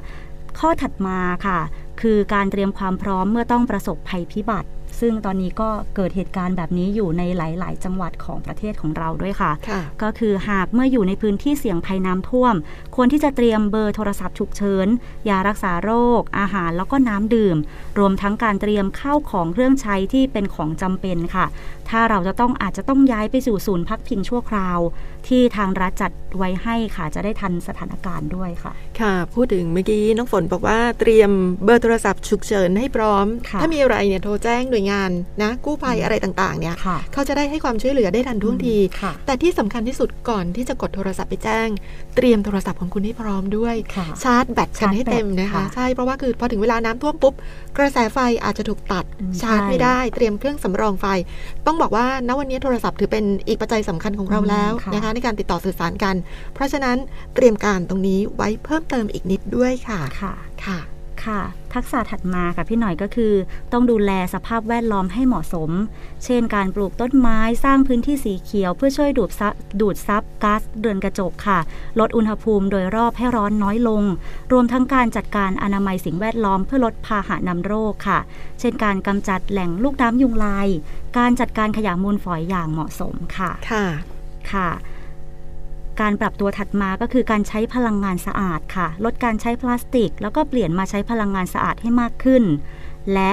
[0.58, 1.58] ข้อถัดมาค่ะ
[2.00, 4.68] คือการเตรียมความพร้อมเมื่อต้องประสบภัยพิบัติ
[5.00, 12.54] ซึ่งตอนนี้ก็เกิดเหตุการณ์แบบนี้อยู่ในหลาย ๆ จังหวัดของประเทศของเราด้วยค่ะค่ะก็คือหากเมื่ออยู่ในพื้นที่เสี่ยงภัยน้ำท่วม
[12.96, 14.86] ควรที่จะเตรียมเบอร์โทรศัพท์ฉุกเฉิน
[15.28, 17.56] ยารักษาโรค อาหารแล้วก็น้ำดื่ม
[17.98, 21.46] รวมทั้งการเตรียมข้าวของเครื่องใช้ที่เป็นของจำเป็นค่ะ
[21.90, 24.78] ถ้าเราจะต้องอาจจะต้องย้ายไปสู่ศูนย์พักพิงชั่วคราว
[25.28, 31.30] ที่ทางรัฐจัดไว้ให้ค่ะจะได้ทันสถานการณ์ด้วยค่ะ ค่ะ พูดถึงเมื่อกี้น้องฝนบอกว่าเตรียม
[31.64, 35.10] เบอร์โทรศัพท์ฉุกเฉินให้พร้อมค่ะถ้ามีอะไรเนี่ยโทรแจ้งหน่วยงาน
[35.42, 41.68] นะกู้ภัยอะไรต่างๆเนี่ยค่ะเขาจะได้ให้ความช่วยเหลือได้ทันท่วงทีค่ะแต่ที่สำคัญที่สุดก่อนที่จะกดโทรศัพท์ไปแจ้ง
[42.16, 47.34] เตรียมโทรศัพท์ของคุณให้พร้อมด้วยค่ะชาร์จแบตกันให้เต็มชาร์จแบตนะคะค่ะใช่เพราะว่าคือพอถึงเวลาน้ำท่วมปุ๊บ
[47.78, 51.06] กระแสไฟอาจจะถูกตัดอืมชาร์จใช่ไม่ได้ เตรียมเครื่องสำรองไฟ
[51.66, 56.14] ต้องบอกว่าณวันนี้โทรศัพท์ถือเป็นอีกปัจจัยสำคัญของเราแล้วอืมค่ะนะคะในการติดต่อสื่อสารกัน
[56.54, 56.96] เพราะฉะนั้น
[57.34, 60.00] เตรียมการตรงนี้ไว้เพิ่มเติมอีกนิดด้วยค่ะ
[60.66, 60.78] ค่ะ
[61.24, 61.42] ค่ะค่ะ
[61.74, 63.32] ทักษะถัดมาค่ะพี่หน่อยก็คือ
[63.72, 65.70] ต้องดูแลสภาพแวดล้อมให้เหมาะสม
[66.24, 71.58] เช่น การปลูกต้นไม้สร้างพื้นที่สีเขียว เพื่อช่วยดูดซับดูดซับก๊าซเรือนกระจกค่ะ
[72.00, 74.02] ลดอุณหภูมิโดยรอบให้ร้อนน้อยลง
[74.52, 78.18] รวมทั้งการจัดการอนามัยสิ่งแวดล้อมเพื่อลดพาหะนำโรคค่ะ
[78.60, 80.68] เช่น การกำจัดแหล่งลูกน้ำยุงลาย
[81.18, 83.84] การจัดการขยะมูลฝอยอย่างเหมาะสมค่ะค่ะ
[84.52, 84.68] ค่ะ
[86.00, 92.44] การปรับตัวถัดมาก็คือการใช้พลังงานสะอาดค่ะ ลดการใช้พลาสติก แล้วก็เปลี่ยนมาใช้พลังงานสะอาดให้มากขึ้น
[93.14, 93.32] และ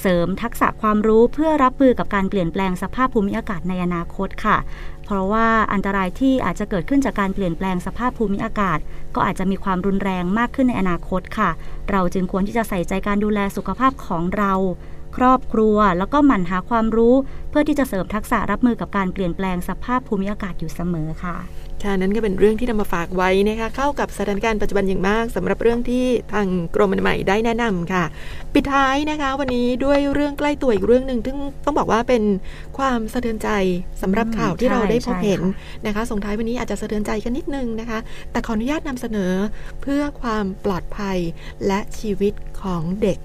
[0.00, 4.56] เสริมทักษะความรู้เพื่อรับมือกับการเปลี่ยนแปลงสภาพภูมิอากาศในอนาคตค่ะ
[5.04, 8.78] เพราะว่าอันตรายที่อาจจะเกิดขึ้นจากการเปลี่ยนแปลงสภาพภูมิอากาศ
[9.14, 11.50] ก็อาจจะมีความรุนแรงมากขึ้นในอนาคตค่ะ
[11.90, 14.52] เราจึงควรที่จะใส่ใจการดูแลสุขภาพของเรา
[15.16, 17.14] ครอบครัว แล้วก็หมั่นหาความรู้
[17.50, 21.36] เพื่อที่จะเสริมทักษะรับมือกับการเปลี่ยนแปลงสภาพภูมิอากาศอยู่เสมอค่ะ
[21.84, 28.04] ค่ะนั่นก็เป็นเรื่องที่นำมาฝากไว้นะคะเข้ากับสถานการณ์ปัจจุบันอย่างมากสำหรับเรื่องที่ทางกรมอนามัยได้แนะนำค่ะ
[28.54, 32.22] ปิดท้ายนะคะ วันนี้ด้วยเรื่องใกล้ตัวอีกเรื่องหนึ่งซึ่งต้องบอกว่าเป็น
[32.78, 33.48] ความสะเทือนใจ
[34.02, 35.42] สำหรับข่าวที่เราได้พบเห็น
[35.86, 37.98] นะคะส่งท้ายวันนี้อาจจะสะเทือนใจกันนิดนึงนะคะ
[38.32, 39.32] แต่ขออนุญาตนำเสนอ
[39.82, 41.18] เพื่อความปลอดภัย
[41.66, 43.18] และชีวิตของเด็ก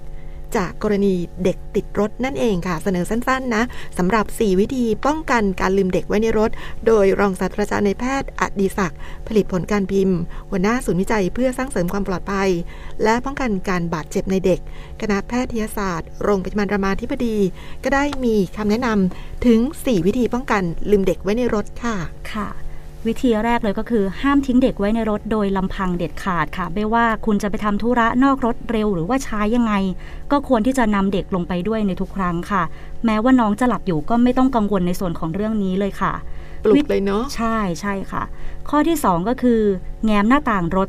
[0.56, 3.62] จากกรณีเด็กติดรถนั่นเองค่ะ เสนอสั้นๆนะ
[3.98, 6.50] สำหรับ 4 วิธีป้องกันการลืมเด็กไว้ในรถ
[6.86, 10.18] โดยรองศาสตราจารย์ในแพทย์อดีศักดิ์ผลิตผลการพิมพ์
[10.50, 12.50] หัวหน้าศูนย์วิจัยเพื่อสร้างเสริมความปลอดภัย
[13.02, 14.60] และป้องกันการบาดเจ็บในเด็ก
[15.00, 17.36] คณะแพทยศาสตร์ โรงพยาบาลรามาธิบดี
[17.84, 21.96] ก็ได้มีคำแนะนำถึง 4 วิธีป้องกันลืมเด็กไว้ในรถค่ะ
[22.32, 22.67] ค่ะ
[23.06, 29.72] วิธีแรกเลยก็คือห้ามทิ้งเด็กไว้ในรถโดยลำพังเด็ดขาดค่ะ ไม่ว่าคุณจะไปทำธุระนอกรถเร็วหรือว่าช้ายังไง
[30.30, 32.62] ก็ควรที่จะนำเด็กลงไปด้วยในทุกครั้งค่ะ
[33.04, 36.12] แม้ว่าน้องจะหลับอยู่ก็ไม่ต้องกังวลในส่วนของเรื่องนี้เลยค่ะ
[36.64, 38.22] ปลุกเลยเนาะใช่ใช่ค่ะ
[38.68, 39.60] ข้อที่ 2 ก็คือ
[40.04, 40.88] แง้มหน้าต่างรถ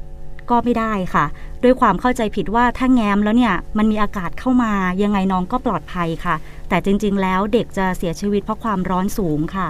[0.49, 1.25] ก็ไม่ได้ค่ะ
[1.63, 6.35] ด้วยความเข้าใจผิดว่าถ้าแง้มแล้วเนี่ยมันมีอากาศเข้ามายังไงน้องก็ปลอดภัยค่ะ
[6.69, 9.69] แต่จริงๆ แล้วเด็กจะเสียชีวิตเพราะความร้อนสูงค่ะ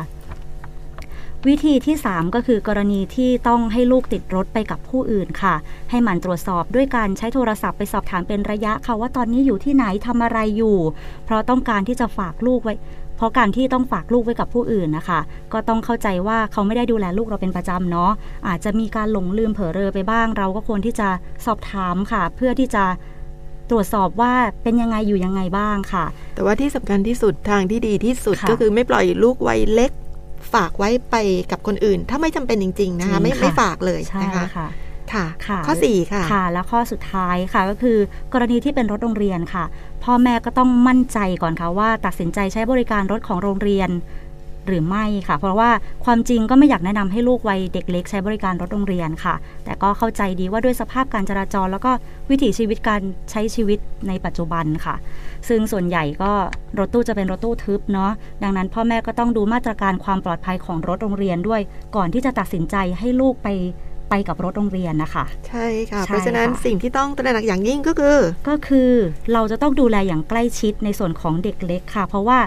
[1.47, 5.55] วิธีที่ 3 ก็คือกรณีที่ต้องให้ลูกติดรถไปกับผู้อื่นค่ะ
[5.89, 10.77] ให้หมั่นตรวจสอบด้วยการใช้โทรศัพท์ไปสอบถามเป็นระยะค่ะว่าตอนนี้อยู่ที่ไหนทำอะไรอยู่
[11.25, 12.75] เพราะต้องการที่จะฝากลูกไว้
[13.17, 15.19] เพราะการที่ต้องฝากลูกไว้กับผู้อื่นนะคะ
[15.53, 18.11] ก็ต้องเข้าใจว่าเขาไม่ได้ดูแลลูกเราเป็นประจำเนาะ
[18.47, 21.09] อาจจะมีการหลงลืมเผลอเรอไปบ้าง เราก็ควรที่จะ
[21.45, 22.83] สอบถามค่ะ เพื่อที่จะ
[23.69, 24.33] ตรวจสอบว่า
[24.63, 29.91] เป็นยังไงอยู่ยังไงบ้างค่ะ แต่ว่าที่สำคัญที่สุดทางที่ดีที่สุดค่ะก็คือไม่ปล่อยลูกวัยเล็ก
[30.53, 31.15] ฝากไว้ไป
[31.51, 34.67] กับคนอื่น ถ้าไม่จำเป็นจริง ๆ นะคะจริงไม่ค่ะไม่ฝากเลยใช่นะคะค่ะ
[35.13, 37.97] ค่ะค่ะข้อสี่ค่ะค่ะ แล้วข้อสุดท้ายค่ะก็คือ
[38.33, 39.65] กรณีที่เป็นรถโรงเรียนค่ะ
[40.03, 43.89] พ่อแม่ก็ต้องมั่นใจก่อนค่ะว่าตัดสินใจใช้บริการรถของโรงเรียน
[44.69, 45.69] หรือไม่ค่ะ เพราะว่า
[46.05, 51.91] ความจริงก็ไม่อยากแนะนำให้ลูกวัยเด็กเล็กใช้บริการรถโรงเรียนค่ะ แต่ก็เข้าใจดีว่าด้วยสภาพการจราจร แล้วก็
[52.29, 53.01] วิถีชีวิตการ
[53.31, 54.95] ใช้ชีวิตในปัจจุบันค่ะ
[55.49, 56.31] ซึ่งส่วนใหญ่ก็
[56.79, 58.11] รถตู้จะเป็นรถตู้ทึบเนาะ
[58.43, 61.61] ดังนั้นพ่อแม่ก็ต้องดูมาตรการความปลอดภัยของรถโรงเรียนด้วย
[61.95, 63.49] ก่อนที่จะตัดสินใจให้ลูกไป
[64.09, 68.17] ไปกับรถโรงเรียนนะคะ ใช่ค่ะใช่เพราะฉะนั้นค่ะสิ่งที่ต้องตระหนักอย่างยิ่งก็คือ
[68.49, 68.91] ก็คือ
[69.33, 72.39] เราจะต้องดูแลอย่างใกล้ชิดในส่วนของเด็กเล็กค่ะ เพราะว่า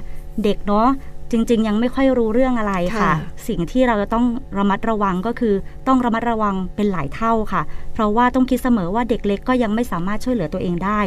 [0.45, 0.89] เด็กเนาะ
[1.33, 3.15] จริง ๆ ยังไม่ค่อยรู้เรื่องอะไรค่ะค่ะ
[3.49, 4.25] สิ่งที่เราจะต้อง
[4.59, 5.55] ระมัดระวังก็คือ
[5.87, 7.63] ต้องระมัดระวังเป็นหลายเท่าค่ะ
[7.93, 11.01] เพราะว่าต้องคิดเสมอว่าเด็กเล็กก็ยังไม่สามารถช่วยเหลือตัวเองได้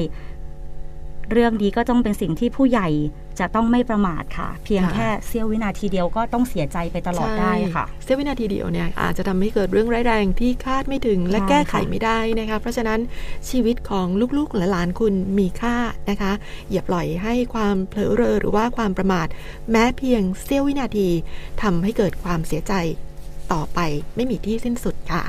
[1.32, 2.88] เรื่องนี้ก็ต้องเป็นสิ่งที่ผู้ใหญ่
[3.40, 13.00] จะต้องไม่ประมาทค่ะ เพียงค่ะแค่เสี้ยววินาทีเดียวก็ต้องเสียใจไปตลอดได้ค่ะใช่เสี้ยววินาทีเดียวเนี่ยอาจจะทำให้เกิดเรื่องร้ายแรงที่คาดไม่ถึงและใช่แก้ไขค่ะไม่ได้นะคะเพราะฉะนั้น
[13.50, 14.08] ชีวิตของ
[14.38, 15.76] ลูกๆและหลานคุณมีค่า
[16.10, 16.32] นะคะ
[16.72, 19.28] อย่าปล่อยให้ความเผลอเรอหรือว่าความประมาท
[19.72, 21.10] แม้เพียงเสี้ยววินาที
[21.62, 22.74] ทำให้เกิดความเสียใจ
[23.54, 23.80] ต่อไป
[24.16, 25.24] ไม่มีที่สิ้นสุดค่ะ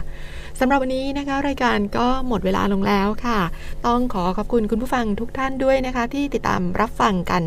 [0.60, 3.40] สำหรับวันนี้นะคะ รายการก็หมดเวลาลงแล้วค่ะ
[3.86, 7.42] ต้องขอขอบคุณคุณผู้ฟังทุกท่านด้วยนะคะ ที่ติดตามรับฟังกัน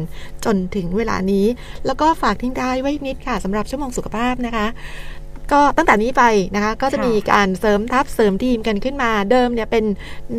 [0.45, 1.45] จนถึงเวลานี้
[1.85, 4.67] แล้วก็ฝากทิ้งท้ายไว้นิดค่ะสำหรับชั่วโมงสุขภาพนะคะ
[5.51, 6.23] ก็ตั้งแต่นี้ไป
[6.55, 9.83] นะคะก็จะค่ะมีการเสริมทัพเสริมทีมกันขึ้นมาเดิมเนี่ยเป็น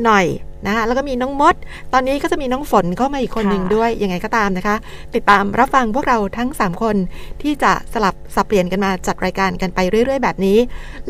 [0.05, 0.27] หน่อย
[0.67, 1.55] นะคะแล้วก็มีน้องมด
[1.93, 4.77] ตอนนี้ก็จะมีน้องฝนเข้ามาอีกคนหนึ่งด้วย ยังไงก็ตามนะคะ
[5.15, 6.97] ติดตามรับฟังพวกเราทั้ง 3 คน
[7.43, 10.59] ที่จะสลับสับเปลี่ยนกันมาจัดรายการกันไปเรื่อย ๆ แบบนี้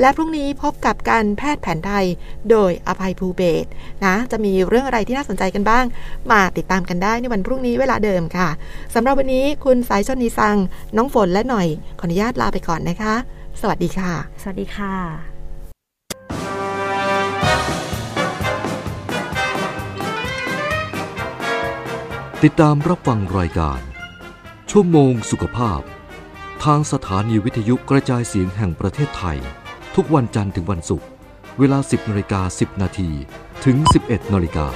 [0.00, 2.06] และพรุ่งนี้พบกับการแพทย์แผนไทย
[2.50, 3.68] โดยอภัยภูเบศร
[4.04, 5.84] นะจะมีเรื่องอะไรที่น่าสนใจกันบ้าง
[6.30, 8.48] มาติดตามกันได้ในวันพรุ่งนี้เวลาเดิมค่ะ
[8.94, 10.56] สำหรับวันนี้คุณสายชนนีซัง
[10.96, 11.68] น้องฝนและหน่อย
[12.00, 13.16] ขออนุญาตลาไปก่อนนะคะ
[13.62, 14.94] สวัสดีค่ะ สวัสดีค่ะ
[22.44, 23.80] ติดตามรับฟังรายการ
[24.70, 25.80] ชั่วโมงสุขภาพ
[26.64, 29.38] ทางสถานีวิทยุกระจายเสียงแห่งประเทศไทย
[29.94, 31.06] ทุกวันจันทร์ถึงวันศุกร์
[31.58, 33.10] เวลา 10นาฬิกา10 นาที
[33.64, 34.66] ถึง 11นาฬิกา